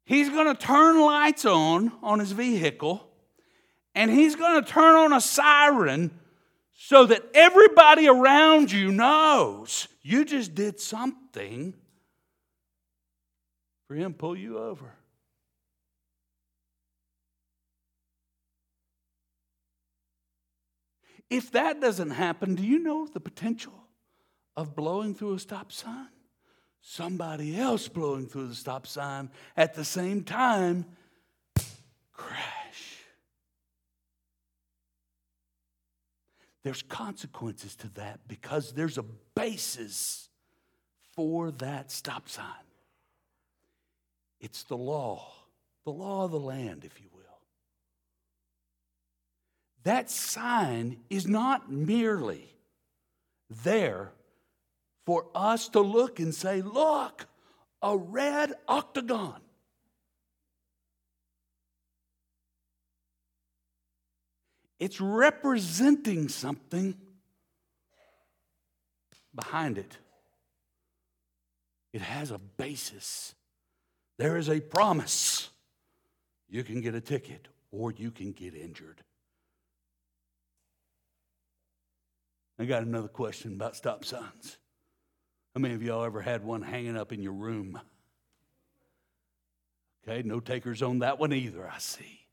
He's 0.07 0.31
going 0.31 0.47
to 0.47 0.59
turn 0.59 0.99
lights 0.99 1.45
on 1.45 1.93
on 2.03 2.19
his 2.19 2.33
vehicle 2.33 3.07
and 3.95 4.11
he's 4.11 4.37
going 4.37 4.65
to 4.65 4.67
turn 4.67 4.95
on 4.95 5.13
a 5.13 5.21
siren 5.21 6.19
so 6.73 7.05
that 7.05 7.25
everybody 7.35 8.09
around 8.09 8.73
you 8.73 8.91
knows 8.91 9.89
you 10.07 10.25
just 10.25 10.55
did 10.55 10.79
something 10.79 11.75
for 13.89 13.97
him 13.97 14.13
to 14.13 14.19
pull 14.19 14.37
you 14.37 14.57
over. 14.57 14.93
If 21.29 21.51
that 21.51 21.81
doesn't 21.81 22.11
happen, 22.11 22.55
do 22.55 22.63
you 22.63 22.79
know 22.79 23.09
the 23.09 23.19
potential 23.19 23.75
of 24.57 24.77
blowing 24.77 25.13
through 25.13 25.35
a 25.35 25.39
stop 25.41 25.73
sign? 25.73 26.07
Somebody 26.81 27.59
else 27.59 27.89
blowing 27.89 28.29
through 28.29 28.47
the 28.47 28.55
stop 28.55 28.87
sign 28.87 29.29
at 29.57 29.75
the 29.75 29.85
same 29.85 30.23
time, 30.23 30.87
crash. 32.13 32.56
There's 36.67 36.83
consequences 36.83 37.77
to 37.77 37.89
that 37.95 38.19
because 38.27 38.73
there's 38.73 38.99
a 38.99 39.05
basis 39.37 40.29
for 41.15 41.53
that 41.53 41.93
stop 41.93 42.29
sign. 42.29 42.45
It's 44.41 44.65
the 44.65 44.77
law, 44.77 45.31
the 45.85 45.93
law 45.93 46.25
of 46.25 46.33
the 46.33 46.41
land, 46.41 46.85
if 46.85 47.01
you 47.01 47.07
will. 47.15 47.23
That 49.85 50.11
sign 50.11 50.97
is 51.09 51.29
not 51.29 51.71
merely 51.71 52.53
there 53.63 54.11
for 55.05 55.27
us 55.37 55.69
to 55.69 55.79
look 55.79 56.19
and 56.19 56.35
say, 56.35 56.63
look, 56.63 57.27
a 57.81 57.97
red 57.97 58.55
octagon. 58.67 59.41
It's 64.79 65.01
representing 65.01 66.29
something 66.29 66.95
behind 69.35 69.79
it. 69.79 69.97
It 71.93 72.03
has 72.03 72.31
a 72.31 72.39
basis. 72.39 73.35
There 74.19 74.37
is 74.37 74.49
a 74.51 74.61
promise. 74.61 75.49
You 76.49 76.63
can 76.63 76.81
get 76.81 76.95
a 76.95 77.01
ticket 77.01 77.49
or 77.71 77.93
you 77.93 78.11
can 78.11 78.33
get 78.33 78.55
injured. 78.55 79.03
I 82.59 82.65
got 82.65 82.83
another 82.83 83.09
question 83.09 83.55
about 83.55 83.77
stop 83.77 84.05
signs. 84.05 84.57
How 85.55 85.61
many 85.61 85.75
of 85.75 85.83
y'all 85.83 86.05
ever 86.05 86.21
had 86.21 86.45
one 86.45 86.63
hanging 86.63 86.97
up 86.97 87.13
in 87.13 87.23
your 87.23 87.33
room? 87.33 87.81
Okay, 90.07 90.23
no 90.23 90.41
takers 90.41 90.83
on 90.83 91.01
that 91.01 91.19
one 91.19 91.33
either, 91.33 91.69
I 91.69 91.79
see. 91.79 92.26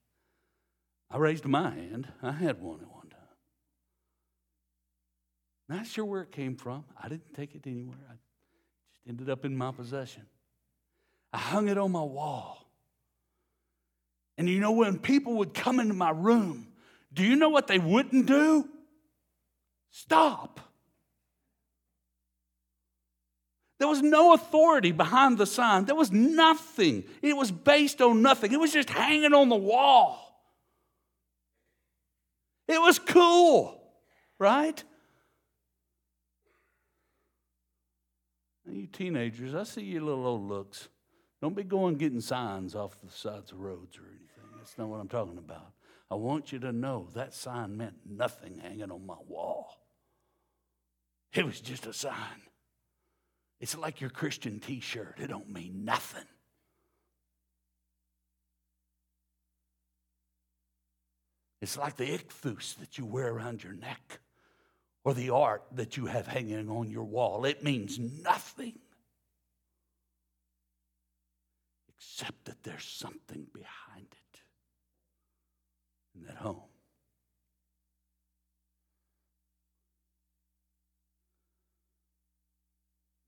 I 1.14 1.18
raised 1.18 1.46
my 1.46 1.70
hand. 1.70 2.08
I 2.24 2.32
had 2.32 2.60
one 2.60 2.80
at 2.82 2.90
one 2.90 3.08
time. 3.08 3.20
Not 5.70 5.86
sure 5.86 6.04
where 6.04 6.24
it 6.24 6.32
came 6.32 6.56
from. 6.56 6.86
I 7.00 7.08
didn't 7.08 7.36
take 7.36 7.54
it 7.54 7.68
anywhere. 7.68 8.00
I 8.10 8.14
just 8.14 9.08
ended 9.08 9.30
up 9.30 9.46
in 9.46 9.56
my 9.56 9.72
possession. 9.72 10.24
I 11.32 11.38
hung 11.38 11.70
it 11.70 11.78
on 11.78 11.92
my 11.92 12.02
wall. 12.02 12.68
And 14.40 14.50
you 14.50 14.60
know, 14.60 14.72
when 14.72 14.98
people 14.98 15.36
would 15.36 15.54
come 15.54 15.80
into 15.80 15.94
my 15.94 16.10
room, 16.10 16.70
do 17.14 17.24
you 17.24 17.36
know 17.36 17.50
what 17.50 17.68
they 17.68 17.78
wouldn't 17.78 18.26
do? 18.26 18.68
Stop. 19.92 20.60
There 23.78 23.88
was 23.88 24.02
no 24.02 24.34
authority 24.34 24.92
behind 24.92 25.38
the 25.38 25.46
sign. 25.46 25.86
There 25.86 25.94
was 25.94 26.12
nothing. 26.12 27.04
It 27.22 27.38
was 27.38 27.52
based 27.52 28.02
on 28.02 28.24
nothing. 28.24 28.52
It 28.52 28.60
was 28.60 28.74
just 28.74 28.90
hanging 28.90 29.36
on 29.36 29.50
the 29.50 29.56
wall. 29.56 30.33
It 32.74 32.82
was 32.82 32.98
cool, 32.98 33.80
right? 34.40 34.84
You 38.70 38.88
teenagers, 38.88 39.54
I 39.54 39.64
see 39.64 39.84
your 39.84 40.02
little 40.02 40.26
old 40.26 40.48
looks. 40.48 40.90
Don't 41.42 41.56
be 41.56 41.64
going 41.64 41.96
getting 41.96 42.22
signs 42.22 42.74
off 42.74 43.00
the 43.02 43.12
sides 43.12 43.52
of 43.52 43.60
roads 43.60 43.98
or 43.98 44.08
anything. 44.08 44.58
That's 44.58 44.78
not 44.78 44.88
what 44.88 45.00
I'm 45.00 45.08
talking 45.08 45.38
about. 45.38 45.74
I 46.10 46.16
want 46.16 46.52
you 46.52 46.60
to 46.60 46.72
know 46.72 47.10
that 47.14 47.34
sign 47.34 47.78
meant 47.78 47.96
nothing 48.10 48.60
hanging 48.60 48.92
on 48.92 49.06
my 49.06 49.18
wall. 49.28 49.76
It 51.34 51.46
was 51.46 51.60
just 51.60 51.86
a 51.86 51.94
sign. 51.94 52.42
It's 53.60 53.78
like 53.78 54.02
your 54.02 54.10
Christian 54.10 54.60
t 54.60 54.80
shirt, 54.80 55.20
it 55.20 55.28
don't 55.28 55.50
mean 55.50 55.86
nothing. 55.86 56.26
It's 61.64 61.78
like 61.78 61.96
the 61.96 62.04
ichthus 62.04 62.76
that 62.80 62.98
you 62.98 63.06
wear 63.06 63.30
around 63.30 63.64
your 63.64 63.72
neck 63.72 64.20
or 65.06 65.14
the 65.14 65.30
art 65.30 65.64
that 65.72 65.96
you 65.96 66.08
have 66.08 66.28
hanging 66.28 66.70
on 66.70 66.92
your 66.92 67.06
wall. 67.06 67.46
It 67.46 67.64
means 67.64 67.98
nothing 67.98 68.80
except 71.88 72.44
that 72.46 72.62
there's 72.64 72.84
something 72.84 73.48
behind 73.54 74.08
it 74.12 74.40
in 76.14 76.26
that 76.26 76.36
home. 76.36 76.64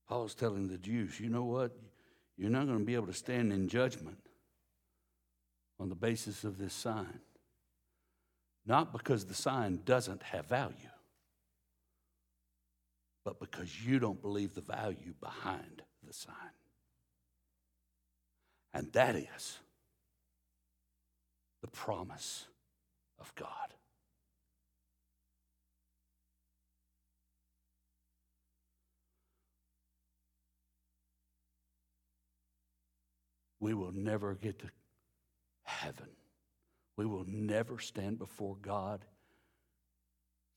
Paul's 0.09 0.35
telling 0.35 0.67
the 0.67 0.77
Jews, 0.77 1.21
you 1.21 1.29
know 1.29 1.45
what? 1.45 1.71
You're 2.35 2.49
not 2.49 2.67
going 2.67 2.79
to 2.79 2.85
be 2.85 2.95
able 2.95 3.07
to 3.07 3.13
stand 3.13 3.53
in 3.53 3.69
judgment 3.69 4.19
on 5.79 5.87
the 5.87 5.95
basis 5.95 6.43
of 6.43 6.57
this 6.57 6.73
sign. 6.73 7.21
Not 8.65 8.91
because 8.91 9.25
the 9.25 9.33
sign 9.33 9.81
doesn't 9.85 10.23
have 10.23 10.47
value, 10.47 10.75
but 13.23 13.39
because 13.39 13.85
you 13.85 13.99
don't 13.99 14.21
believe 14.21 14.55
the 14.55 14.61
value 14.61 15.13
behind 15.21 15.83
the 16.05 16.13
sign. 16.13 16.35
And 18.73 18.91
that 18.93 19.15
is 19.15 19.59
the 21.61 21.67
promise 21.67 22.45
of 23.19 23.33
God. 23.35 23.75
we 33.65 33.73
will 33.73 33.91
never 33.91 34.35
get 34.35 34.59
to 34.59 34.69
heaven. 35.63 36.05
We 36.97 37.05
will 37.05 37.25
never 37.27 37.79
stand 37.79 38.17
before 38.19 38.55
God 38.61 39.05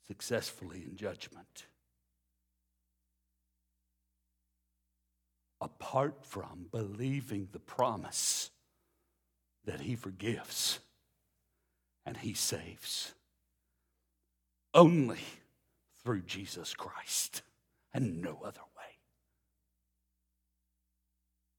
successfully 0.07 0.85
in 0.89 0.97
judgment. 0.97 1.67
Apart 5.61 6.25
from 6.25 6.67
believing 6.71 7.49
the 7.53 7.59
promise 7.59 8.51
that 9.65 9.81
He 9.81 9.97
forgives 9.97 10.79
and 12.07 12.17
He 12.17 12.35
saves. 12.35 13.15
Only 14.73 15.21
through 16.03 16.23
Jesus 16.23 16.75
Christ 16.75 17.43
and 17.93 18.23
no 18.23 18.41
other 18.45 18.61
way. 18.77 18.99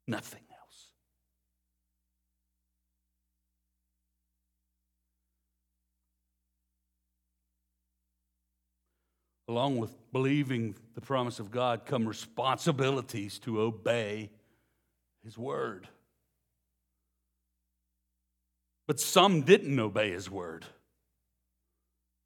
Nothing 0.08 0.49
Along 9.50 9.78
with 9.78 9.96
believing 10.12 10.76
the 10.94 11.02
promise 11.02 11.40
of 11.40 11.50
God 11.50 11.88
come 11.88 12.08
responsibilities 12.08 13.40
to 13.40 13.60
obey 13.62 14.30
His 15.24 15.40
word. 15.40 15.88
But 18.86 19.00
some 19.00 19.42
didn't 19.42 19.80
obey 19.80 20.12
His 20.12 20.30
word. 20.30 20.66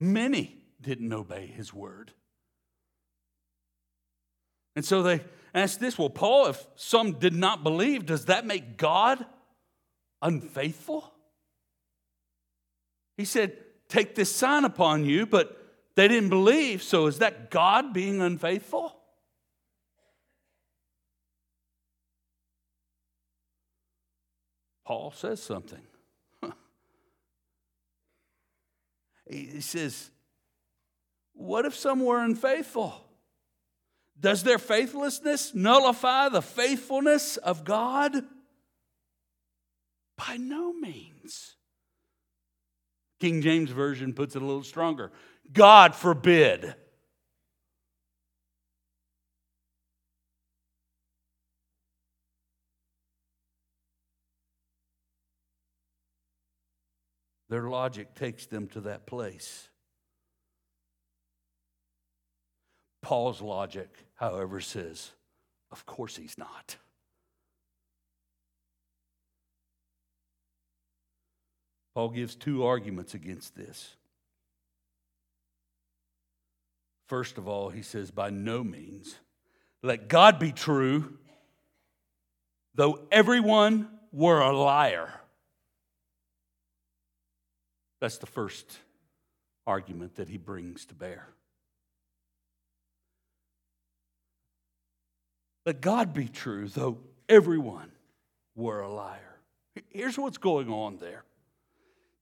Many 0.01 0.57
didn't 0.81 1.13
obey 1.13 1.47
His 1.47 1.73
word. 1.73 2.11
And 4.75 4.83
so 4.83 5.01
they 5.01 5.21
asked 5.53 5.79
this 5.79 5.97
well, 5.97 6.09
Paul, 6.09 6.47
if 6.47 6.67
some 6.75 7.13
did 7.13 7.33
not 7.33 7.63
believe, 7.63 8.05
does 8.05 8.25
that 8.25 8.45
make 8.45 8.75
God 8.75 9.25
unfaithful? 10.21 11.13
He 13.15 13.23
said, 13.23 13.55
Take 13.87 14.13
this 14.13 14.35
sign 14.35 14.65
upon 14.65 15.05
you, 15.05 15.25
but 15.25 15.62
they 15.95 16.07
didn't 16.07 16.29
believe, 16.29 16.81
so 16.81 17.07
is 17.07 17.19
that 17.19 17.51
God 17.51 17.93
being 17.93 18.21
unfaithful? 18.21 18.97
Paul 24.85 25.11
says 25.11 25.41
something. 25.41 25.81
he 29.29 29.61
says, 29.61 30.09
What 31.33 31.65
if 31.65 31.75
some 31.75 32.03
were 32.03 32.19
unfaithful? 32.19 32.93
Does 34.19 34.43
their 34.43 34.59
faithlessness 34.59 35.53
nullify 35.53 36.29
the 36.29 36.41
faithfulness 36.41 37.37
of 37.37 37.63
God? 37.63 38.23
By 40.17 40.37
no 40.37 40.73
means. 40.73 41.55
King 43.19 43.41
James 43.41 43.71
Version 43.71 44.13
puts 44.13 44.35
it 44.35 44.41
a 44.41 44.45
little 44.45 44.63
stronger 44.63 45.11
God 45.51 45.95
forbid. 45.95 46.75
Their 57.49 57.69
logic 57.69 58.15
takes 58.15 58.47
them 58.47 58.67
to 58.69 58.81
that 58.81 59.05
place. 59.05 59.69
Paul's 63.03 63.41
logic, 63.41 63.89
however, 64.15 64.59
says, 64.59 65.11
of 65.71 65.85
course 65.85 66.15
he's 66.15 66.35
not. 66.37 66.77
Paul 71.93 72.09
gives 72.09 72.35
two 72.35 72.63
arguments 72.63 73.13
against 73.13 73.55
this. 73.55 73.97
First 77.13 77.37
of 77.37 77.47
all, 77.47 77.69
he 77.69 77.83
says, 77.83 78.09
by 78.09 78.31
no 78.31 78.63
means. 78.63 79.17
Let 79.83 80.07
God 80.07 80.39
be 80.39 80.51
true, 80.51 81.19
though 82.73 83.01
everyone 83.11 83.87
were 84.11 84.41
a 84.41 84.51
liar. 84.51 85.13
That's 88.01 88.17
the 88.17 88.25
first 88.25 88.79
argument 89.67 90.15
that 90.15 90.27
he 90.27 90.39
brings 90.39 90.87
to 90.87 90.95
bear. 90.95 91.27
Let 95.67 95.81
God 95.81 96.15
be 96.15 96.27
true, 96.27 96.67
though 96.67 96.97
everyone 97.29 97.91
were 98.55 98.79
a 98.79 98.91
liar. 98.91 99.37
Here's 99.91 100.17
what's 100.17 100.39
going 100.39 100.69
on 100.69 100.97
there. 100.97 101.23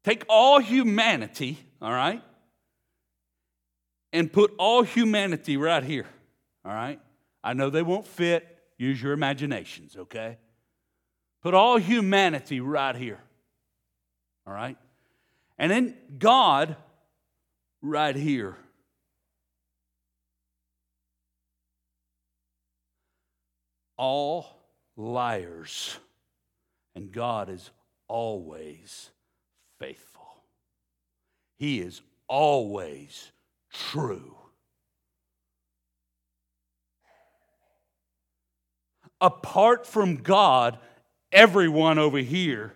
Take 0.04 0.25
all 0.27 0.60
humanity, 0.60 1.60
all 1.82 1.93
right, 1.93 2.21
and 4.13 4.32
put 4.32 4.54
all 4.58 4.84
humanity 4.84 5.58
right 5.58 5.84
here, 5.84 6.08
all 6.65 6.74
right? 6.74 7.00
I 7.43 7.54
know 7.54 7.69
they 7.69 7.82
won't 7.82 8.06
fit. 8.06 8.47
Use 8.78 9.02
your 9.02 9.13
imaginations, 9.13 9.95
okay? 9.95 10.38
Put 11.41 11.54
all 11.54 11.78
humanity 11.78 12.60
right 12.60 12.95
here, 12.95 13.19
all 14.45 14.54
right? 14.54 14.78
And 15.58 15.71
then 15.71 15.95
God 16.17 16.76
right 17.82 18.15
here. 18.15 18.58
all 24.02 24.47
liars, 24.97 25.95
and 26.95 27.12
God 27.12 27.50
is 27.50 27.69
always 28.08 29.12
faithful. 29.78 30.28
He 31.60 31.82
is 31.82 32.02
always 32.28 33.32
true. 33.71 34.36
Apart 39.19 39.86
from 39.86 40.17
God, 40.17 40.79
everyone 41.31 41.99
over 41.99 42.17
here 42.17 42.73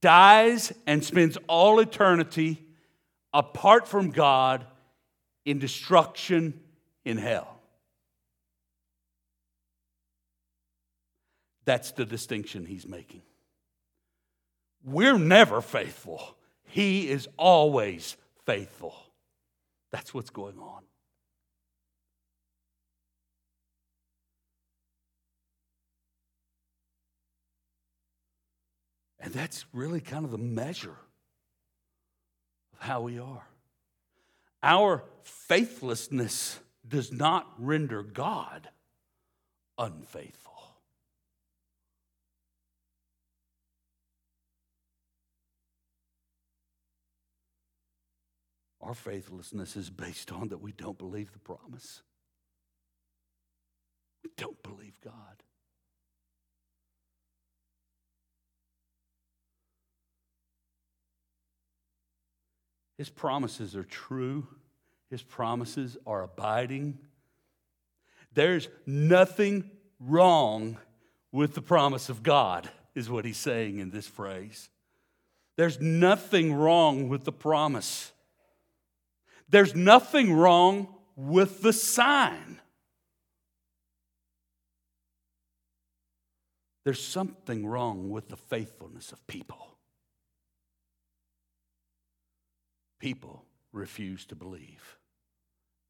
dies 0.00 0.72
and 0.86 1.04
spends 1.04 1.38
all 1.48 1.80
eternity 1.80 2.62
apart 3.32 3.88
from 3.88 4.10
God 4.10 4.66
in 5.44 5.58
destruction 5.58 6.60
in 7.04 7.16
hell. 7.16 7.58
That's 11.64 11.92
the 11.92 12.04
distinction 12.04 12.64
he's 12.64 12.86
making. 12.86 13.22
We're 14.84 15.18
never 15.18 15.60
faithful, 15.60 16.36
he 16.64 17.08
is 17.08 17.28
always 17.36 18.16
faithful. 18.44 18.94
That's 19.96 20.12
what's 20.12 20.28
going 20.28 20.58
on. 20.58 20.82
And 29.18 29.32
that's 29.32 29.64
really 29.72 30.02
kind 30.02 30.26
of 30.26 30.32
the 30.32 30.36
measure 30.36 30.98
of 32.74 32.78
how 32.78 33.00
we 33.00 33.18
are. 33.18 33.46
Our 34.62 35.02
faithlessness 35.22 36.60
does 36.86 37.10
not 37.10 37.50
render 37.56 38.02
God 38.02 38.68
unfaithful. 39.78 40.75
Our 48.86 48.94
faithlessness 48.94 49.74
is 49.74 49.90
based 49.90 50.30
on 50.30 50.50
that 50.50 50.58
we 50.58 50.70
don't 50.70 50.96
believe 50.96 51.32
the 51.32 51.40
promise. 51.40 52.02
We 54.22 54.30
don't 54.36 54.62
believe 54.62 55.00
God. 55.00 55.42
His 62.96 63.08
promises 63.08 63.74
are 63.74 63.82
true. 63.82 64.46
His 65.10 65.20
promises 65.20 65.96
are 66.06 66.22
abiding. 66.22 66.98
There's 68.34 68.68
nothing 68.86 69.68
wrong 69.98 70.78
with 71.32 71.54
the 71.54 71.62
promise 71.62 72.08
of 72.08 72.22
God, 72.22 72.70
is 72.94 73.10
what 73.10 73.24
he's 73.24 73.36
saying 73.36 73.78
in 73.78 73.90
this 73.90 74.06
phrase. 74.06 74.68
There's 75.56 75.80
nothing 75.80 76.54
wrong 76.54 77.08
with 77.08 77.24
the 77.24 77.32
promise. 77.32 78.12
There's 79.48 79.74
nothing 79.74 80.32
wrong 80.32 80.88
with 81.14 81.62
the 81.62 81.72
sign. 81.72 82.60
There's 86.84 87.02
something 87.02 87.66
wrong 87.66 88.10
with 88.10 88.28
the 88.28 88.36
faithfulness 88.36 89.12
of 89.12 89.26
people. 89.26 89.76
People 93.00 93.44
refuse 93.72 94.24
to 94.26 94.36
believe 94.36 94.98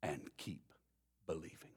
and 0.03 0.21
keep 0.37 0.73
believing. 1.27 1.77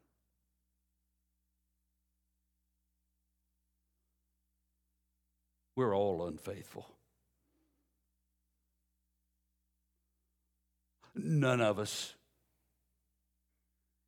We're 5.76 5.96
all 5.96 6.28
unfaithful. 6.28 6.88
None 11.24 11.62
of 11.62 11.80
us 11.80 12.16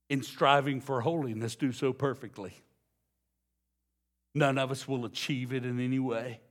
in 0.09 0.23
striving 0.23 0.81
for 0.81 1.01
holiness 1.01 1.55
do 1.55 1.71
so 1.71 1.93
perfectly. 1.93 2.53
None 4.33 4.57
of 4.57 4.71
us 4.71 4.87
will 4.87 5.05
achieve 5.05 5.53
it 5.53 5.65
in 5.65 5.79
any 5.79 5.99
way. 5.99 6.41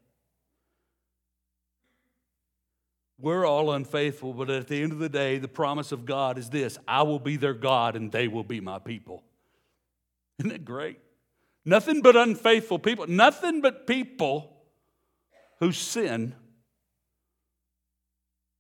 We're 3.18 3.46
all 3.46 3.72
unfaithful, 3.72 4.32
but 4.32 4.48
at 4.48 4.68
the 4.68 4.82
end 4.82 4.92
of 4.92 4.98
the 4.98 5.10
day, 5.10 5.36
the 5.36 5.48
promise 5.48 5.92
of 5.92 6.06
God 6.06 6.38
is 6.38 6.48
this 6.48 6.78
I 6.88 7.02
will 7.02 7.18
be 7.18 7.36
their 7.36 7.54
God 7.54 7.96
and 7.96 8.10
they 8.10 8.28
will 8.28 8.44
be 8.44 8.60
my 8.60 8.78
people. 8.78 9.22
Isn't 10.38 10.52
it 10.52 10.64
great? 10.64 10.98
Nothing 11.64 12.00
but 12.00 12.16
unfaithful 12.16 12.78
people, 12.78 13.06
nothing 13.06 13.60
but 13.60 13.86
people 13.86 14.56
who 15.58 15.72
sin. 15.72 16.34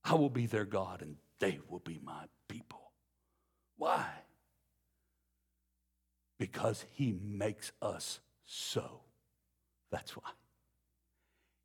I 0.04 0.14
will 0.14 0.28
be 0.28 0.46
their 0.46 0.66
God 0.66 1.00
and 1.00 1.16
they 1.40 1.58
will 1.68 1.80
be 1.80 1.98
my 2.04 2.24
people. 2.48 2.92
Why? 3.76 4.06
Because 6.38 6.84
he 6.92 7.18
makes 7.20 7.72
us 7.82 8.20
so. 8.44 9.00
That's 9.90 10.16
why. 10.16 10.30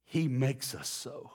He 0.06 0.28
makes 0.28 0.74
us 0.74 0.88
so. 0.88 1.32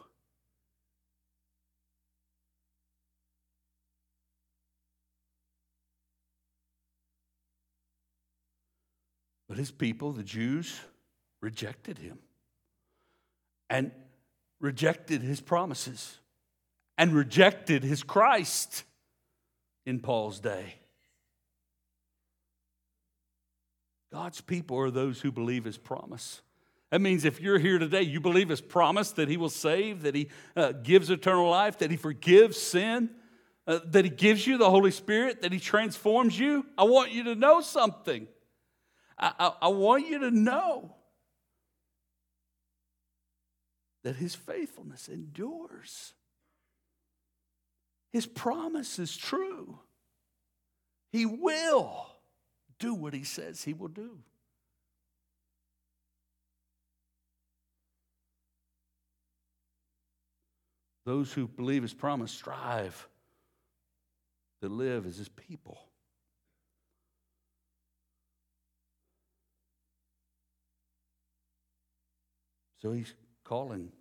But 9.48 9.58
his 9.58 9.72
people, 9.72 10.12
the 10.12 10.22
Jews, 10.22 10.80
rejected 11.40 11.98
him 11.98 12.20
and 13.68 13.90
rejected 14.60 15.22
his 15.22 15.40
promises 15.40 16.19
and 17.00 17.14
rejected 17.14 17.82
his 17.82 18.02
Christ 18.02 18.84
in 19.86 20.00
Paul's 20.00 20.38
day. 20.38 20.74
God's 24.12 24.42
people 24.42 24.76
are 24.76 24.90
those 24.90 25.18
who 25.18 25.32
believe 25.32 25.64
his 25.64 25.78
promise. 25.78 26.42
That 26.90 27.00
means 27.00 27.24
if 27.24 27.40
you're 27.40 27.58
here 27.58 27.78
today, 27.78 28.02
you 28.02 28.20
believe 28.20 28.50
his 28.50 28.60
promise 28.60 29.12
that 29.12 29.30
he 29.30 29.38
will 29.38 29.48
save, 29.48 30.02
that 30.02 30.14
he 30.14 30.28
uh, 30.54 30.72
gives 30.72 31.08
eternal 31.08 31.48
life, 31.48 31.78
that 31.78 31.90
he 31.90 31.96
forgives 31.96 32.58
sin, 32.58 33.08
uh, 33.66 33.78
that 33.86 34.04
he 34.04 34.10
gives 34.10 34.46
you 34.46 34.58
the 34.58 34.68
Holy 34.68 34.90
Spirit, 34.90 35.40
that 35.40 35.54
he 35.54 35.58
transforms 35.58 36.38
you. 36.38 36.66
I 36.76 36.84
want 36.84 37.12
you 37.12 37.24
to 37.24 37.34
know 37.34 37.62
something. 37.62 38.28
I, 39.18 39.32
I, 39.38 39.52
I 39.62 39.68
want 39.68 40.06
you 40.06 40.18
to 40.18 40.30
know 40.30 40.94
that 44.02 44.16
his 44.16 44.34
faithfulness 44.34 45.08
endures. 45.08 46.12
His 48.12 48.26
promise 48.26 48.98
is 48.98 49.16
true. 49.16 49.78
He 51.12 51.26
will 51.26 52.06
do 52.78 52.94
what 52.94 53.14
he 53.14 53.24
says 53.24 53.62
he 53.62 53.74
will 53.74 53.88
do. 53.88 54.18
Those 61.04 61.32
who 61.32 61.48
believe 61.48 61.82
his 61.82 61.94
promise 61.94 62.30
strive 62.30 63.08
to 64.62 64.68
live 64.68 65.06
as 65.06 65.16
his 65.16 65.28
people. 65.28 65.78
So 72.80 72.92
he's 72.92 73.12
calling 73.44 73.92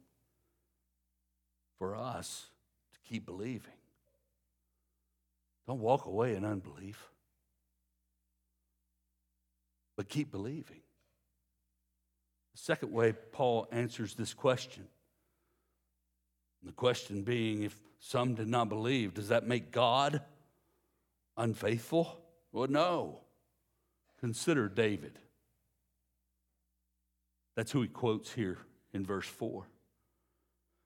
for 1.78 1.96
us 1.96 2.48
to 2.94 3.00
keep 3.10 3.26
believing. 3.26 3.79
Don't 5.70 5.82
walk 5.82 6.08
away 6.08 6.36
in 6.36 6.44
unbelief, 6.46 7.12
but 9.96 10.10
keep 10.10 10.32
believing. 10.32 10.82
The 12.56 12.58
second 12.58 12.92
way 12.92 13.14
Paul 13.14 13.68
answers 13.72 14.16
this 14.16 14.34
question 14.34 14.88
the 16.64 16.72
question 16.72 17.22
being 17.22 17.62
if 17.62 17.80
some 18.00 18.34
did 18.34 18.48
not 18.48 18.68
believe, 18.68 19.14
does 19.14 19.28
that 19.28 19.46
make 19.46 19.72
God 19.72 20.22
unfaithful? 21.38 22.20
Well, 22.52 22.68
no. 22.68 23.20
Consider 24.20 24.70
David. 24.70 25.20
That's 27.56 27.72
who 27.72 27.84
he 27.84 27.90
quotes 27.90 28.34
here 28.34 28.58
in 28.92 29.06
verse 29.06 29.28
4. 29.28 29.68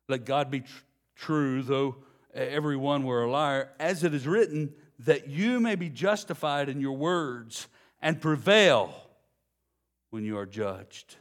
Let 0.09 0.25
God 0.25 0.51
be 0.51 0.59
tr- 0.59 0.83
true, 1.15 1.61
though 1.61 1.95
everyone 2.33 3.03
were 3.03 3.23
a 3.23 3.31
liar, 3.31 3.69
as 3.79 4.03
it 4.03 4.13
is 4.13 4.27
written, 4.27 4.73
that 4.99 5.27
you 5.27 5.59
may 5.59 5.75
be 5.75 5.89
justified 5.89 6.69
in 6.69 6.79
your 6.79 6.97
words 6.97 7.67
and 8.01 8.21
prevail 8.21 8.93
when 10.09 10.23
you 10.23 10.37
are 10.37 10.45
judged. 10.45 11.15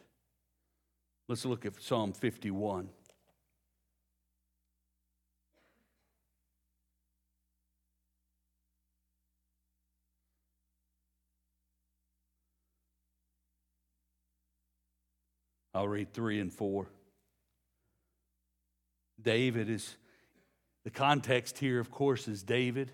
Let's 1.29 1.45
look 1.45 1.65
at 1.65 1.81
Psalm 1.81 2.13
51. 2.13 2.89
I'll 15.75 15.89
read 15.89 16.13
three 16.13 16.39
and 16.39 16.53
four. 16.53 16.87
David 19.21 19.71
is, 19.71 19.97
the 20.85 20.91
context 20.91 21.59
here, 21.59 21.79
of 21.79 21.91
course, 21.91 22.27
is 22.29 22.43
David 22.43 22.91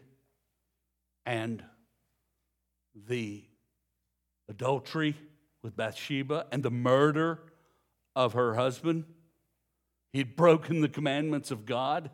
and 1.25 1.63
the 2.95 3.45
adultery 4.49 5.17
with 5.63 5.77
Bathsheba 5.77 6.47
and 6.53 6.63
the 6.63 6.71
murder 6.71 7.41
of 8.15 8.35
her 8.35 8.55
husband. 8.55 9.05
He 10.13 10.19
had 10.19 10.37
broken 10.37 10.81
the 10.81 10.89
commandments 10.89 11.51
of 11.51 11.67
God. 11.67 12.11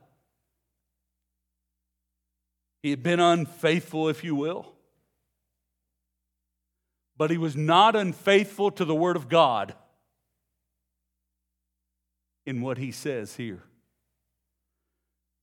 He 2.82 2.90
had 2.90 3.02
been 3.02 3.20
unfaithful, 3.20 4.08
if 4.08 4.22
you 4.22 4.34
will. 4.34 4.72
But 7.16 7.30
he 7.30 7.38
was 7.38 7.56
not 7.56 7.94
unfaithful 7.96 8.70
to 8.72 8.84
the 8.84 8.94
Word 8.94 9.16
of 9.16 9.28
God 9.28 9.74
in 12.44 12.60
what 12.60 12.78
he 12.78 12.90
says 12.90 13.36
here. 13.36 13.62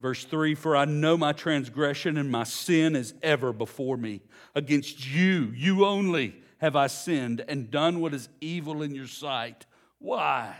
Verse 0.02 0.24
3 0.24 0.56
For 0.56 0.76
I 0.76 0.86
know 0.86 1.16
my 1.16 1.32
transgression 1.32 2.18
and 2.18 2.32
my 2.32 2.44
sin 2.44 2.96
is 2.96 3.14
ever 3.22 3.54
before 3.54 3.98
me. 3.98 4.22
Against 4.56 5.08
you, 5.08 5.54
you 5.56 5.86
only, 5.86 6.36
have 6.58 6.76
I 6.76 6.88
sinned 6.88 7.44
and 7.48 7.72
done 7.72 8.02
what 8.02 8.14
is 8.14 8.30
evil 8.40 8.82
in 8.82 8.94
your 8.94 9.08
sight. 9.08 9.66
Why? 10.00 10.56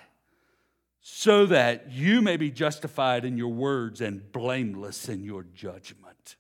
So 1.02 1.48
that 1.48 1.92
you 1.92 2.22
may 2.22 2.38
be 2.38 2.52
justified 2.52 3.26
in 3.26 3.38
your 3.38 3.52
words 3.52 4.02
and 4.02 4.32
blameless 4.32 5.10
in 5.10 5.24
your 5.24 5.44
judgment. 5.44 6.36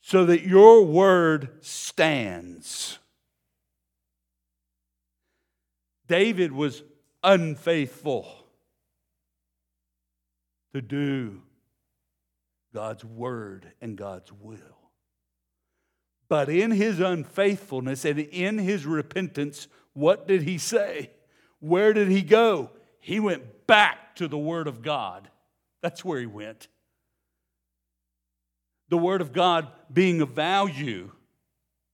So 0.00 0.24
that 0.26 0.42
your 0.42 0.84
word 0.84 1.50
stands. 1.60 2.98
David 6.06 6.52
was 6.52 6.84
unfaithful 7.24 8.45
to 10.76 10.82
do 10.82 11.40
God's 12.74 13.02
word 13.02 13.72
and 13.80 13.96
God's 13.96 14.30
will. 14.30 14.58
But 16.28 16.50
in 16.50 16.70
his 16.70 17.00
unfaithfulness 17.00 18.04
and 18.04 18.18
in 18.18 18.58
his 18.58 18.84
repentance, 18.84 19.68
what 19.94 20.28
did 20.28 20.42
he 20.42 20.58
say? 20.58 21.10
Where 21.60 21.94
did 21.94 22.08
he 22.08 22.20
go? 22.20 22.70
He 23.00 23.20
went 23.20 23.66
back 23.66 24.16
to 24.16 24.28
the 24.28 24.36
Word 24.36 24.66
of 24.66 24.82
God. 24.82 25.30
That's 25.80 26.04
where 26.04 26.20
he 26.20 26.26
went. 26.26 26.68
The 28.90 28.98
Word 28.98 29.22
of 29.22 29.32
God 29.32 29.68
being 29.90 30.20
a 30.20 30.26
value 30.26 31.12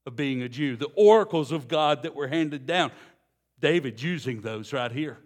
of 0.05 0.17
being 0.17 0.43
a 0.43 0.49
Jew, 0.49 0.75
the 0.75 0.91
oracles 0.97 1.53
of 1.53 1.69
God 1.69 2.03
that 2.03 2.17
were 2.17 2.27
handed 2.27 2.67
down. 2.67 2.91
David's 3.61 4.03
using 4.03 4.41
those 4.41 4.73
right 4.73 4.91
here. 4.91 5.19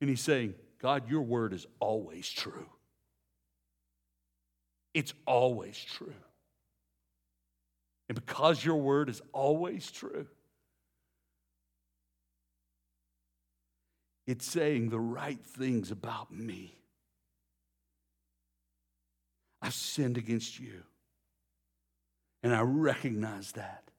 And 0.00 0.08
he's 0.08 0.22
saying, 0.22 0.54
God, 0.80 1.10
your 1.10 1.22
word 1.22 1.52
is 1.52 1.66
always 1.78 2.28
true. 2.28 2.66
It's 4.94 5.14
always 5.26 5.78
true. 5.78 6.14
And 8.08 8.16
because 8.16 8.64
your 8.64 8.76
word 8.76 9.08
is 9.08 9.22
always 9.32 9.90
true, 9.90 10.26
it's 14.26 14.46
saying 14.46 14.88
the 14.90 14.98
right 14.98 15.44
things 15.44 15.90
about 15.90 16.32
me. 16.32 16.76
I've 19.62 19.74
sinned 19.74 20.16
against 20.16 20.58
you. 20.58 20.82
And 22.42 22.54
I 22.54 22.62
recognize 22.62 23.52
that. 23.52 23.89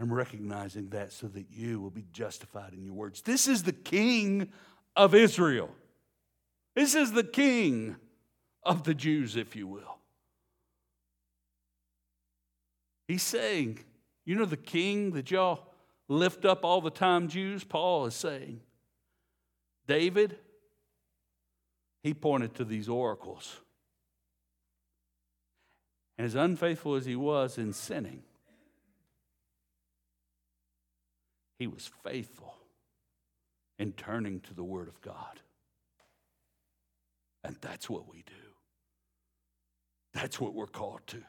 I'm 0.00 0.12
recognizing 0.12 0.90
that 0.90 1.12
so 1.12 1.26
that 1.28 1.46
you 1.50 1.80
will 1.80 1.90
be 1.90 2.06
justified 2.12 2.72
in 2.72 2.84
your 2.84 2.94
words. 2.94 3.22
This 3.22 3.48
is 3.48 3.64
the 3.64 3.72
king 3.72 4.52
of 4.94 5.14
Israel. 5.14 5.70
This 6.76 6.94
is 6.94 7.12
the 7.12 7.24
king 7.24 7.96
of 8.62 8.84
the 8.84 8.94
Jews, 8.94 9.34
if 9.34 9.56
you 9.56 9.66
will. 9.66 9.98
He's 13.08 13.22
saying, 13.22 13.80
you 14.24 14.36
know, 14.36 14.44
the 14.44 14.56
king 14.56 15.12
that 15.12 15.30
y'all 15.30 15.66
lift 16.08 16.44
up 16.44 16.64
all 16.64 16.80
the 16.80 16.90
time, 16.90 17.28
Jews? 17.28 17.64
Paul 17.64 18.06
is 18.06 18.14
saying, 18.14 18.60
David, 19.86 20.36
he 22.02 22.14
pointed 22.14 22.54
to 22.56 22.64
these 22.64 22.88
oracles. 22.88 23.56
And 26.16 26.26
as 26.26 26.34
unfaithful 26.34 26.94
as 26.94 27.06
he 27.06 27.16
was 27.16 27.58
in 27.58 27.72
sinning, 27.72 28.22
he 31.58 31.66
was 31.66 31.90
faithful 32.04 32.54
in 33.78 33.92
turning 33.92 34.40
to 34.40 34.54
the 34.54 34.64
Word 34.64 34.88
of 34.88 35.00
God. 35.00 35.40
And 37.44 37.56
that's 37.60 37.88
what 37.88 38.08
we 38.08 38.18
do. 38.26 38.32
That's 40.14 40.40
what 40.40 40.54
we're 40.54 40.66
called 40.66 41.00
to. 41.08 41.22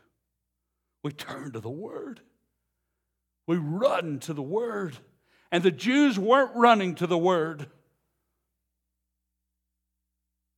We 1.04 1.12
turn 1.12 1.52
to 1.54 1.60
the 1.60 1.70
Word, 1.70 2.22
we 3.48 3.58
run 3.58 4.20
to 4.20 4.34
the 4.34 4.42
Word. 4.42 4.98
And 5.52 5.64
the 5.64 5.72
Jews 5.72 6.20
weren't 6.20 6.56
running 6.56 6.94
to 6.96 7.08
the 7.08 7.18
Word. 7.18 7.66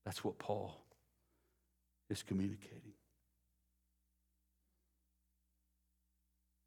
That's 0.03 0.21
what 0.21 0.37
Paul 0.37 0.75
is 2.09 2.23
communicating. 2.23 2.91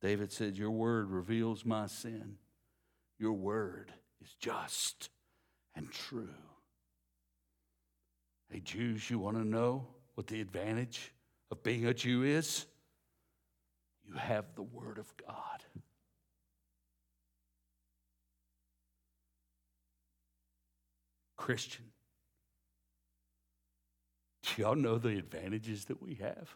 David 0.01 0.33
said, 0.33 0.57
Your 0.57 0.71
word 0.71 1.11
reveals 1.11 1.64
my 1.64 1.87
sin. 1.87 2.37
Your 3.25 3.33
word 3.33 3.91
is 4.21 4.35
just 4.39 5.09
and 5.75 5.91
true. 5.91 6.29
Hey, 8.51 8.61
Jews, 8.61 9.09
you 9.09 9.19
want 9.19 9.39
to 9.39 9.45
know 9.49 9.87
what 10.15 10.27
the 10.27 10.43
advantage 10.43 11.11
of 11.51 11.63
being 11.63 11.87
a 11.87 11.95
Jew 11.95 12.23
is? 12.23 12.67
You 14.07 14.13
have 14.13 14.45
the 14.57 14.63
Word 14.63 14.99
of 14.99 15.11
God. 15.27 15.65
Christian, 21.39 21.87
do 24.43 24.61
y'all 24.61 24.75
know 24.75 24.99
the 24.99 25.17
advantages 25.17 25.87
that 25.87 26.03
we 26.03 26.17
have? 26.17 26.55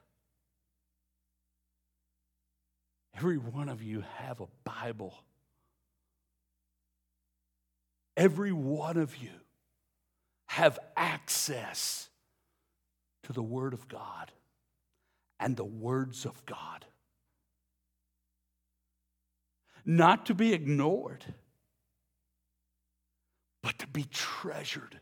Every 3.17 3.39
one 3.39 3.71
of 3.71 3.83
you 3.83 4.05
have 4.19 4.43
a 4.43 4.49
Bible. 4.65 5.15
Every 8.19 8.51
one 8.53 8.97
of 8.97 9.17
you 9.17 9.31
have 10.47 10.77
access 10.97 12.09
to 13.23 13.33
the 13.33 13.43
Word 13.43 13.73
of 13.73 13.87
God 13.87 14.33
and 15.39 15.57
the 15.57 15.65
words 15.65 16.27
of 16.27 16.45
God. 16.45 16.85
Not 19.87 20.27
to 20.27 20.35
be 20.35 20.53
ignored, 20.53 21.25
but 23.63 23.79
to 23.79 23.87
be 23.87 24.05
treasured. 24.11 24.99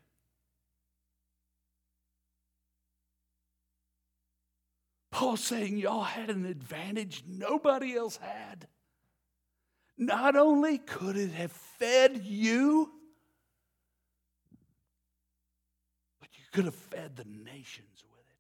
Paul's 5.10 5.42
saying 5.42 5.78
y'all 5.78 6.02
had 6.02 6.28
an 6.28 6.44
advantage 6.44 7.24
nobody 7.26 7.96
else 7.96 8.18
had. 8.18 8.68
Not 9.96 10.36
only 10.36 10.76
could 10.76 11.16
it 11.16 11.30
have 11.32 11.52
fed 11.52 12.22
you, 12.22 12.92
but 16.20 16.28
you 16.35 16.35
could 16.52 16.64
have 16.64 16.74
fed 16.74 17.16
the 17.16 17.24
nations 17.24 18.04
with 18.10 18.20
it. 18.20 18.36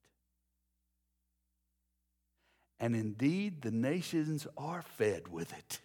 And 2.84 2.94
indeed, 2.94 3.62
the 3.62 3.70
nations 3.70 4.46
are 4.56 4.82
fed 4.82 5.28
with 5.28 5.52
it. 5.56 5.80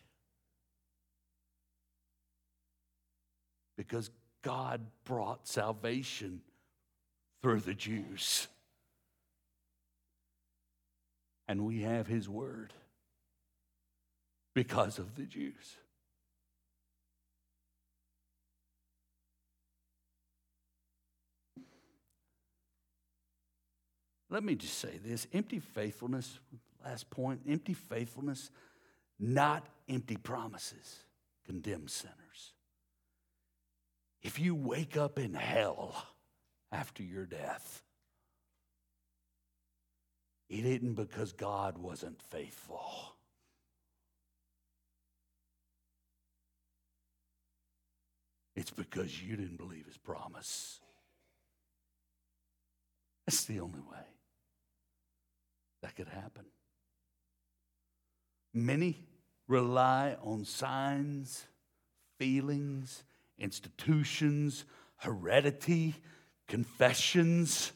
Because 3.78 4.10
God 4.42 4.82
brought 5.06 5.48
salvation 5.48 6.42
through 7.42 7.62
the 7.62 7.74
Jews 7.74 8.48
and 11.52 11.66
we 11.66 11.82
have 11.82 12.08
his 12.08 12.30
word 12.30 12.72
because 14.54 15.00
of 15.00 15.16
the 15.16 15.24
Jews. 15.24 15.76
Let 24.32 24.46
me 24.46 24.56
just 24.56 24.78
say 24.80 24.98
this 25.04 25.28
empty 25.34 25.60
faithfulness, 25.60 26.40
last 26.84 27.10
point 27.10 27.42
empty 27.48 27.74
faithfulness, 27.74 28.50
not 29.20 29.68
empty 29.90 30.16
promises, 30.16 31.00
condemn 31.46 31.90
sinners. 31.90 32.54
If 34.24 34.40
you 34.40 34.56
wake 34.56 34.96
up 34.96 35.20
in 35.20 35.34
hell 35.34 36.08
after 36.72 37.04
your 37.04 37.26
death, 37.26 37.84
it 40.50 40.66
isn't 40.66 40.94
because 40.94 41.34
God 41.34 41.78
wasn't 41.78 42.22
faithful. 42.30 43.16
It's 48.56 48.72
because 48.72 49.22
you 49.22 49.36
didn't 49.36 49.58
believe 49.58 49.88
his 49.88 49.98
promise. 49.98 50.80
That's 53.26 53.44
the 53.44 53.60
only 53.60 53.80
way 53.80 54.06
that 55.82 55.96
could 55.96 56.08
happen. 56.08 56.46
Many 58.54 58.98
rely 59.48 60.18
on 60.22 60.46
signs, 60.46 61.46
feelings, 62.18 63.04
institutions, 63.38 64.66
heredity, 64.98 65.96
confessions 66.48 67.72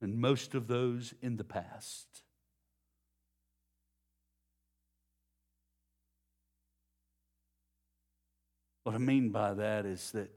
and 0.00 0.18
most 0.18 0.54
of 0.54 0.66
those 0.66 1.14
in 1.22 1.36
the 1.36 1.44
past. 1.44 2.06
What 8.84 8.94
I 8.94 8.98
mean 8.98 9.30
by 9.30 9.54
that 9.54 9.84
is 9.84 10.12
that 10.12 10.30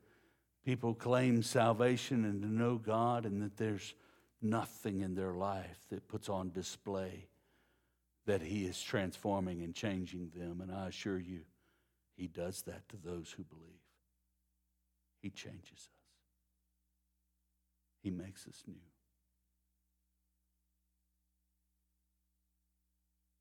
people 0.65 0.95
claim 0.95 1.43
salvation 1.43 2.25
and 2.25 2.41
to 2.41 2.47
know 2.47 2.77
God, 2.77 3.25
and 3.25 3.41
that 3.43 3.57
there's 3.57 3.93
nothing 4.41 5.01
in 5.01 5.15
their 5.15 5.33
life 5.33 5.85
that 5.89 6.07
puts 6.07 6.29
on 6.29 6.51
display 6.51 7.27
that 8.25 8.41
He 8.41 8.65
is 8.65 8.81
transforming 8.81 9.61
and 9.61 9.73
changing 9.73 10.31
them. 10.35 10.61
And 10.61 10.71
I 10.71 10.87
assure 10.87 11.19
you, 11.19 11.41
He 12.15 12.27
does 12.27 12.61
that 12.63 12.87
to 12.89 12.97
those 12.97 13.33
who 13.35 13.43
believe. 13.43 13.65
He 15.21 15.29
changes 15.29 15.71
us, 15.73 15.87
He 18.01 18.11
makes 18.11 18.47
us 18.47 18.63
new. 18.67 18.75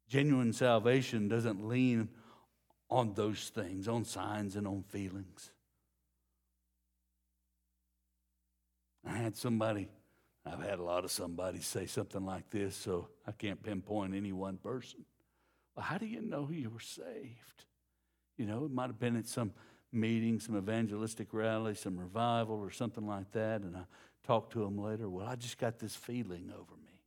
Genuine 0.08 0.54
salvation 0.54 1.28
doesn't 1.28 1.68
lean 1.68 2.08
on 2.90 3.12
those 3.12 3.50
things, 3.50 3.86
on 3.86 4.04
signs 4.04 4.56
and 4.56 4.66
on 4.66 4.82
feelings. 4.82 5.50
I 9.06 9.16
had 9.16 9.36
somebody, 9.36 9.88
I've 10.50 10.62
had 10.62 10.78
a 10.78 10.82
lot 10.82 11.04
of 11.04 11.10
somebody 11.10 11.60
say 11.60 11.86
something 11.86 12.24
like 12.24 12.50
this, 12.50 12.76
so 12.76 13.08
I 13.26 13.32
can't 13.32 13.62
pinpoint 13.62 14.14
any 14.14 14.32
one 14.32 14.56
person. 14.56 15.04
Well, 15.76 15.84
how 15.84 15.98
do 15.98 16.06
you 16.06 16.20
know 16.20 16.48
you 16.50 16.70
were 16.70 16.80
saved? 16.80 17.64
You 18.36 18.46
know, 18.46 18.64
it 18.64 18.70
might 18.70 18.86
have 18.86 18.98
been 18.98 19.16
at 19.16 19.26
some 19.26 19.52
meeting, 19.92 20.40
some 20.40 20.56
evangelistic 20.56 21.28
rally, 21.32 21.74
some 21.74 21.98
revival, 21.98 22.56
or 22.56 22.70
something 22.70 23.06
like 23.06 23.30
that, 23.32 23.62
and 23.62 23.76
I 23.76 23.82
talked 24.26 24.52
to 24.52 24.60
them 24.60 24.78
later. 24.78 25.08
Well, 25.08 25.26
I 25.26 25.36
just 25.36 25.58
got 25.58 25.78
this 25.78 25.94
feeling 25.94 26.50
over 26.52 26.74
me. 26.84 27.00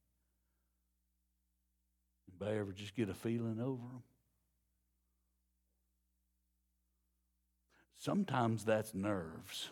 Anybody 2.30 2.60
ever 2.60 2.72
just 2.72 2.96
get 2.96 3.10
a 3.10 3.14
feeling 3.14 3.60
over 3.60 3.82
them? 3.82 4.04
Sometimes 7.98 8.66
that's 8.66 8.96
nerves. 8.96 9.70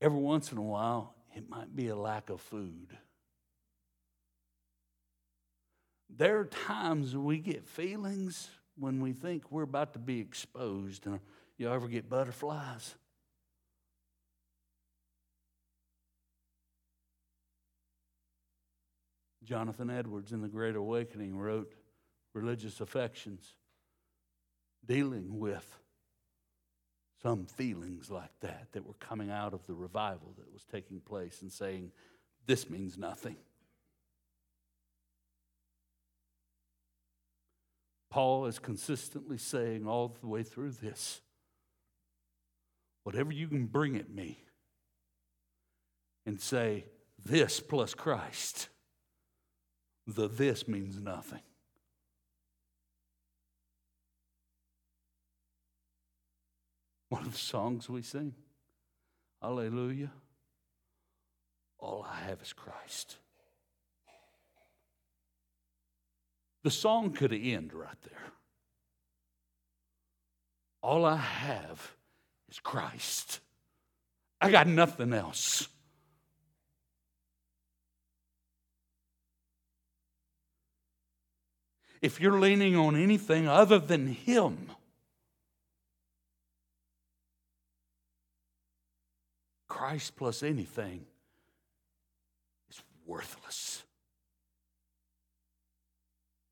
Every 0.00 0.18
once 0.18 0.52
in 0.52 0.58
a 0.58 0.62
while, 0.62 1.14
it 1.34 1.48
might 1.48 1.74
be 1.74 1.88
a 1.88 1.96
lack 1.96 2.30
of 2.30 2.40
food. 2.40 2.96
There 6.08 6.38
are 6.38 6.44
times 6.44 7.16
we 7.16 7.38
get 7.38 7.66
feelings 7.66 8.48
when 8.76 9.00
we 9.00 9.12
think 9.12 9.50
we're 9.50 9.62
about 9.62 9.92
to 9.94 9.98
be 9.98 10.20
exposed. 10.20 11.06
You 11.58 11.70
ever 11.70 11.88
get 11.88 12.08
butterflies? 12.08 12.94
Jonathan 19.42 19.90
Edwards 19.90 20.32
in 20.32 20.42
The 20.42 20.48
Great 20.48 20.76
Awakening 20.76 21.36
wrote 21.36 21.74
Religious 22.34 22.80
Affections, 22.80 23.54
dealing 24.86 25.38
with 25.38 25.78
some 27.22 27.46
feelings 27.46 28.10
like 28.10 28.30
that 28.40 28.68
that 28.72 28.86
were 28.86 28.94
coming 28.94 29.30
out 29.30 29.52
of 29.52 29.66
the 29.66 29.74
revival 29.74 30.34
that 30.38 30.52
was 30.52 30.64
taking 30.70 31.00
place 31.00 31.42
and 31.42 31.52
saying, 31.52 31.90
This 32.46 32.70
means 32.70 32.96
nothing. 32.96 33.36
Paul 38.10 38.46
is 38.46 38.58
consistently 38.58 39.36
saying 39.36 39.86
all 39.86 40.16
the 40.20 40.26
way 40.26 40.42
through 40.42 40.72
this 40.72 41.20
whatever 43.04 43.32
you 43.32 43.48
can 43.48 43.66
bring 43.66 43.96
at 43.96 44.10
me 44.10 44.44
and 46.26 46.40
say, 46.40 46.84
This 47.24 47.58
plus 47.58 47.94
Christ, 47.94 48.68
the 50.06 50.28
this 50.28 50.68
means 50.68 51.00
nothing. 51.00 51.40
One 57.10 57.24
of 57.24 57.32
the 57.32 57.38
songs 57.38 57.88
we 57.88 58.02
sing, 58.02 58.34
Hallelujah, 59.40 60.10
all 61.78 62.06
I 62.08 62.20
have 62.26 62.42
is 62.42 62.52
Christ. 62.52 63.16
The 66.64 66.70
song 66.70 67.12
could 67.12 67.32
end 67.32 67.72
right 67.72 68.00
there. 68.02 68.32
All 70.82 71.04
I 71.04 71.16
have 71.16 71.94
is 72.50 72.58
Christ. 72.58 73.40
I 74.40 74.50
got 74.50 74.66
nothing 74.66 75.12
else. 75.12 75.68
If 82.00 82.20
you're 82.20 82.38
leaning 82.38 82.76
on 82.76 82.96
anything 82.96 83.48
other 83.48 83.78
than 83.78 84.08
Him, 84.08 84.70
Christ 89.68 90.16
plus 90.16 90.42
anything 90.42 91.04
is 92.70 92.82
worthless. 93.06 93.82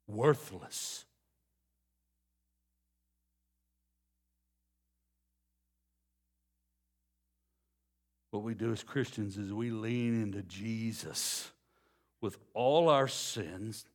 Worthless. 0.06 1.04
What 8.30 8.42
we 8.42 8.54
do 8.54 8.70
as 8.70 8.82
Christians 8.82 9.38
is 9.38 9.50
we 9.52 9.70
lean 9.70 10.22
into 10.22 10.42
Jesus 10.42 11.50
with 12.20 12.36
all 12.52 12.90
our 12.90 13.08
sins 13.08 13.86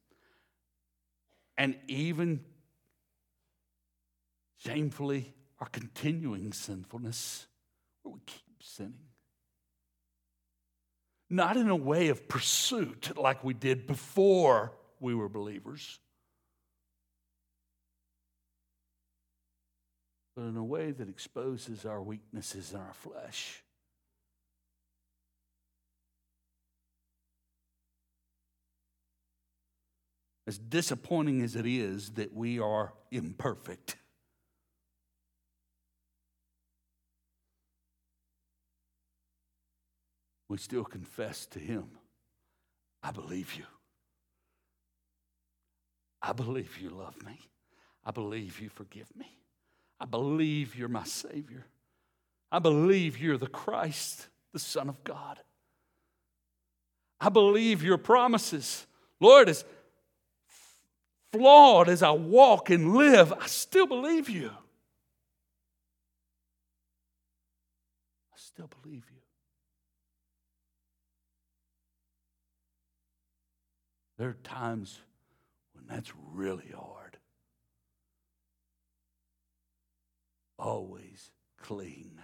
and 1.57 1.75
even 1.87 2.43
shamefully 4.57 5.31
our 5.59 5.67
continuing 5.67 6.53
sinfulness, 6.53 7.45
where 8.01 8.15
we 8.15 8.19
keep 8.25 8.63
sinning. 8.63 9.10
Not 11.31 11.55
in 11.55 11.69
a 11.69 11.75
way 11.75 12.09
of 12.09 12.27
pursuit 12.27 13.17
like 13.17 13.41
we 13.41 13.53
did 13.53 13.87
before 13.87 14.73
we 14.99 15.15
were 15.15 15.29
believers, 15.29 15.97
but 20.35 20.41
in 20.43 20.57
a 20.57 20.63
way 20.63 20.91
that 20.91 21.07
exposes 21.07 21.85
our 21.85 22.01
weaknesses 22.01 22.73
in 22.73 22.79
our 22.81 22.93
flesh. 22.93 23.63
as 30.47 30.57
disappointing 30.57 31.41
as 31.41 31.55
it 31.55 31.65
is 31.65 32.09
that 32.09 32.33
we 32.33 32.59
are 32.59 32.93
imperfect. 33.09 33.95
We 40.51 40.57
still 40.57 40.83
confess 40.83 41.45
to 41.51 41.59
Him, 41.59 41.85
I 43.01 43.11
believe 43.11 43.55
you. 43.55 43.63
I 46.21 46.33
believe 46.33 46.77
you 46.77 46.89
love 46.89 47.15
me. 47.25 47.39
I 48.03 48.11
believe 48.11 48.59
you 48.59 48.67
forgive 48.67 49.07
me. 49.15 49.33
I 49.97 50.03
believe 50.03 50.75
you're 50.75 50.89
my 50.89 51.05
Savior. 51.05 51.65
I 52.51 52.59
believe 52.59 53.17
you're 53.17 53.37
the 53.37 53.47
Christ, 53.47 54.27
the 54.51 54.59
Son 54.59 54.89
of 54.89 55.01
God. 55.05 55.39
I 57.21 57.29
believe 57.29 57.81
your 57.81 57.97
promises. 57.97 58.85
Lord, 59.21 59.47
as 59.47 59.63
flawed 61.31 61.87
as 61.87 62.03
I 62.03 62.11
walk 62.11 62.69
and 62.69 62.93
live, 62.93 63.31
I 63.31 63.47
still 63.47 63.87
believe 63.87 64.29
you. 64.29 64.51
I 68.33 68.35
still 68.35 68.69
believe 68.83 69.05
you. 69.09 69.21
There 74.21 74.29
are 74.29 74.37
times 74.43 74.99
when 75.73 75.85
that's 75.87 76.13
really 76.31 76.71
hard. 76.75 77.17
Always 80.59 81.31
cling 81.59 82.19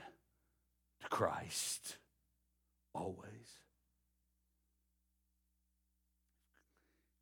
to 1.02 1.08
Christ. 1.10 1.98
Always. 2.94 3.26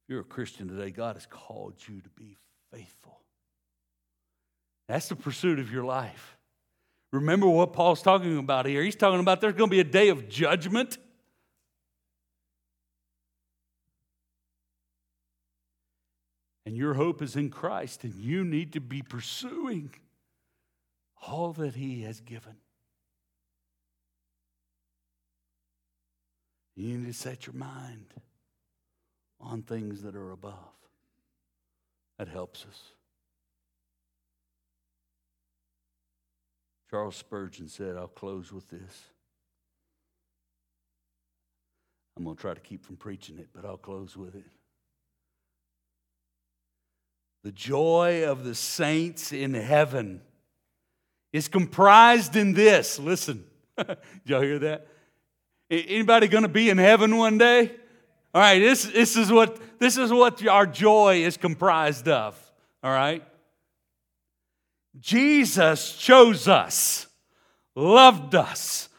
If 0.03 0.09
you're 0.09 0.19
a 0.19 0.25
Christian 0.25 0.67
today, 0.67 0.91
God 0.91 1.15
has 1.15 1.25
called 1.25 1.75
you 1.87 2.01
to 2.01 2.09
be 2.09 2.35
faithful. 2.73 3.21
That's 4.89 5.07
the 5.07 5.15
pursuit 5.15 5.59
of 5.59 5.71
your 5.71 5.85
life. 5.85 6.35
Remember 7.13 7.47
what 7.47 7.71
Paul's 7.71 8.01
talking 8.01 8.37
about 8.37 8.65
here. 8.65 8.83
He's 8.83 8.97
talking 8.97 9.21
about 9.21 9.39
there's 9.39 9.53
going 9.53 9.69
to 9.69 9.73
be 9.73 9.79
a 9.79 9.85
day 9.85 10.09
of 10.09 10.27
judgment. 10.27 10.97
And 16.65 16.75
your 16.75 16.95
hope 16.95 17.21
is 17.21 17.35
in 17.35 17.49
Christ, 17.49 18.03
and 18.03 18.15
you 18.15 18.43
need 18.43 18.73
to 18.73 18.81
be 18.81 19.01
pursuing 19.01 19.93
all 21.27 21.53
that 21.53 21.75
He 21.75 22.01
has 22.03 22.19
given. 22.21 22.55
You 26.75 26.97
need 26.97 27.07
to 27.07 27.13
set 27.13 27.45
your 27.45 27.55
mind 27.55 28.13
on 29.39 29.61
things 29.61 30.01
that 30.01 30.15
are 30.15 30.31
above. 30.31 30.53
That 32.17 32.27
helps 32.27 32.65
us. 32.65 32.81
Charles 36.89 37.15
Spurgeon 37.15 37.67
said, 37.67 37.97
I'll 37.97 38.07
close 38.07 38.51
with 38.51 38.69
this. 38.69 39.03
I'm 42.17 42.23
going 42.23 42.35
to 42.35 42.41
try 42.41 42.53
to 42.53 42.61
keep 42.61 42.85
from 42.85 42.95
preaching 42.95 43.37
it, 43.37 43.49
but 43.53 43.65
I'll 43.65 43.77
close 43.77 44.15
with 44.15 44.35
it. 44.35 44.45
The 47.45 47.51
joy 47.51 48.27
of 48.27 48.43
the 48.43 48.55
saints 48.55 49.31
in 49.31 49.53
heaven 49.53 50.19
is 51.31 51.47
comprised 51.47 52.35
in 52.35 52.53
this. 52.53 52.97
Listen, 52.97 53.43
y'all 54.25 54.41
hear 54.41 54.57
that? 54.57 54.87
Anybody 55.69 56.27
going 56.27 56.41
to 56.41 56.49
be 56.49 56.71
in 56.71 56.79
heaven 56.79 57.15
one 57.17 57.37
day? 57.37 57.69
All 58.33 58.41
right, 58.41 58.57
this, 58.57 58.85
this, 58.85 59.15
is 59.15 59.31
what, 59.31 59.59
this 59.77 59.95
is 59.95 60.11
what 60.11 60.43
our 60.47 60.65
joy 60.65 61.17
is 61.17 61.37
comprised 61.37 62.07
of. 62.07 62.35
All 62.81 62.89
right? 62.89 63.23
Jesus 64.99 65.95
chose 65.95 66.47
us, 66.47 67.05
loved 67.75 68.33
us, 68.33 68.89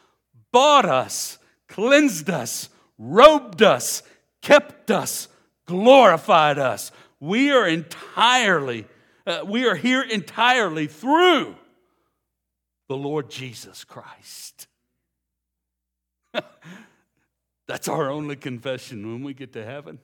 bought 0.53 0.85
us, 0.85 1.39
cleansed 1.67 2.31
us, 2.31 2.69
robed 2.97 3.61
us, 3.65 4.05
kept 4.41 4.93
us, 4.93 5.27
glorified 5.67 6.61
us. 6.61 6.93
We 7.21 7.51
are 7.51 7.67
entirely, 7.67 8.87
uh, 9.27 9.41
we 9.47 9.67
are 9.67 9.75
here 9.75 10.03
entirely 10.03 10.87
through 10.87 11.57
the 12.89 12.97
Lord 12.97 13.31
Jesus 13.31 13.85
Christ. 13.85 14.69
That's 17.67 17.89
our 17.89 18.11
only 18.11 18.37
confession 18.37 19.11
when 19.11 19.23
we 19.23 19.35
get 19.35 19.53
to 19.55 19.65
heaven. 19.65 19.99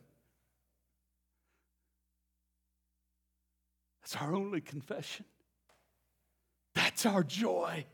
That's 4.01 4.17
our 4.17 4.35
only 4.35 4.61
confession. 4.61 5.27
That's 6.75 7.07
our 7.07 7.23
joy. 7.23 7.85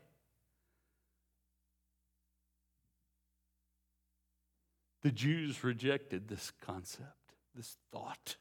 The 5.01 5.11
Jews 5.11 5.63
rejected 5.63 6.27
this 6.27 6.51
concept, 6.61 7.35
this 7.55 7.77
thought, 7.91 8.35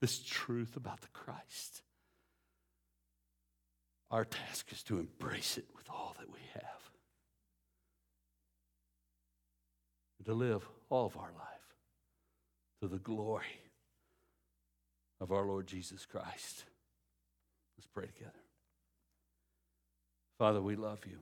this 0.00 0.22
truth 0.22 0.76
about 0.76 1.00
the 1.00 1.08
Christ. 1.08 1.82
Our 4.10 4.24
task 4.24 4.70
is 4.72 4.82
to 4.84 4.98
embrace 4.98 5.58
it 5.58 5.66
with 5.74 5.88
all 5.90 6.14
that 6.18 6.30
we 6.30 6.40
have. 6.54 6.74
and 10.24 10.26
to 10.26 10.34
live 10.34 10.66
all 10.90 11.06
of 11.06 11.16
our 11.16 11.32
life 11.36 11.76
to 12.80 12.88
the 12.88 12.98
glory 12.98 13.60
of 15.20 15.32
our 15.32 15.44
Lord 15.44 15.66
Jesus 15.66 16.06
Christ. 16.06 16.64
Let's 17.76 17.86
pray 17.92 18.06
together. 18.06 18.32
Father, 20.38 20.60
we 20.60 20.76
love 20.76 21.00
you. 21.06 21.18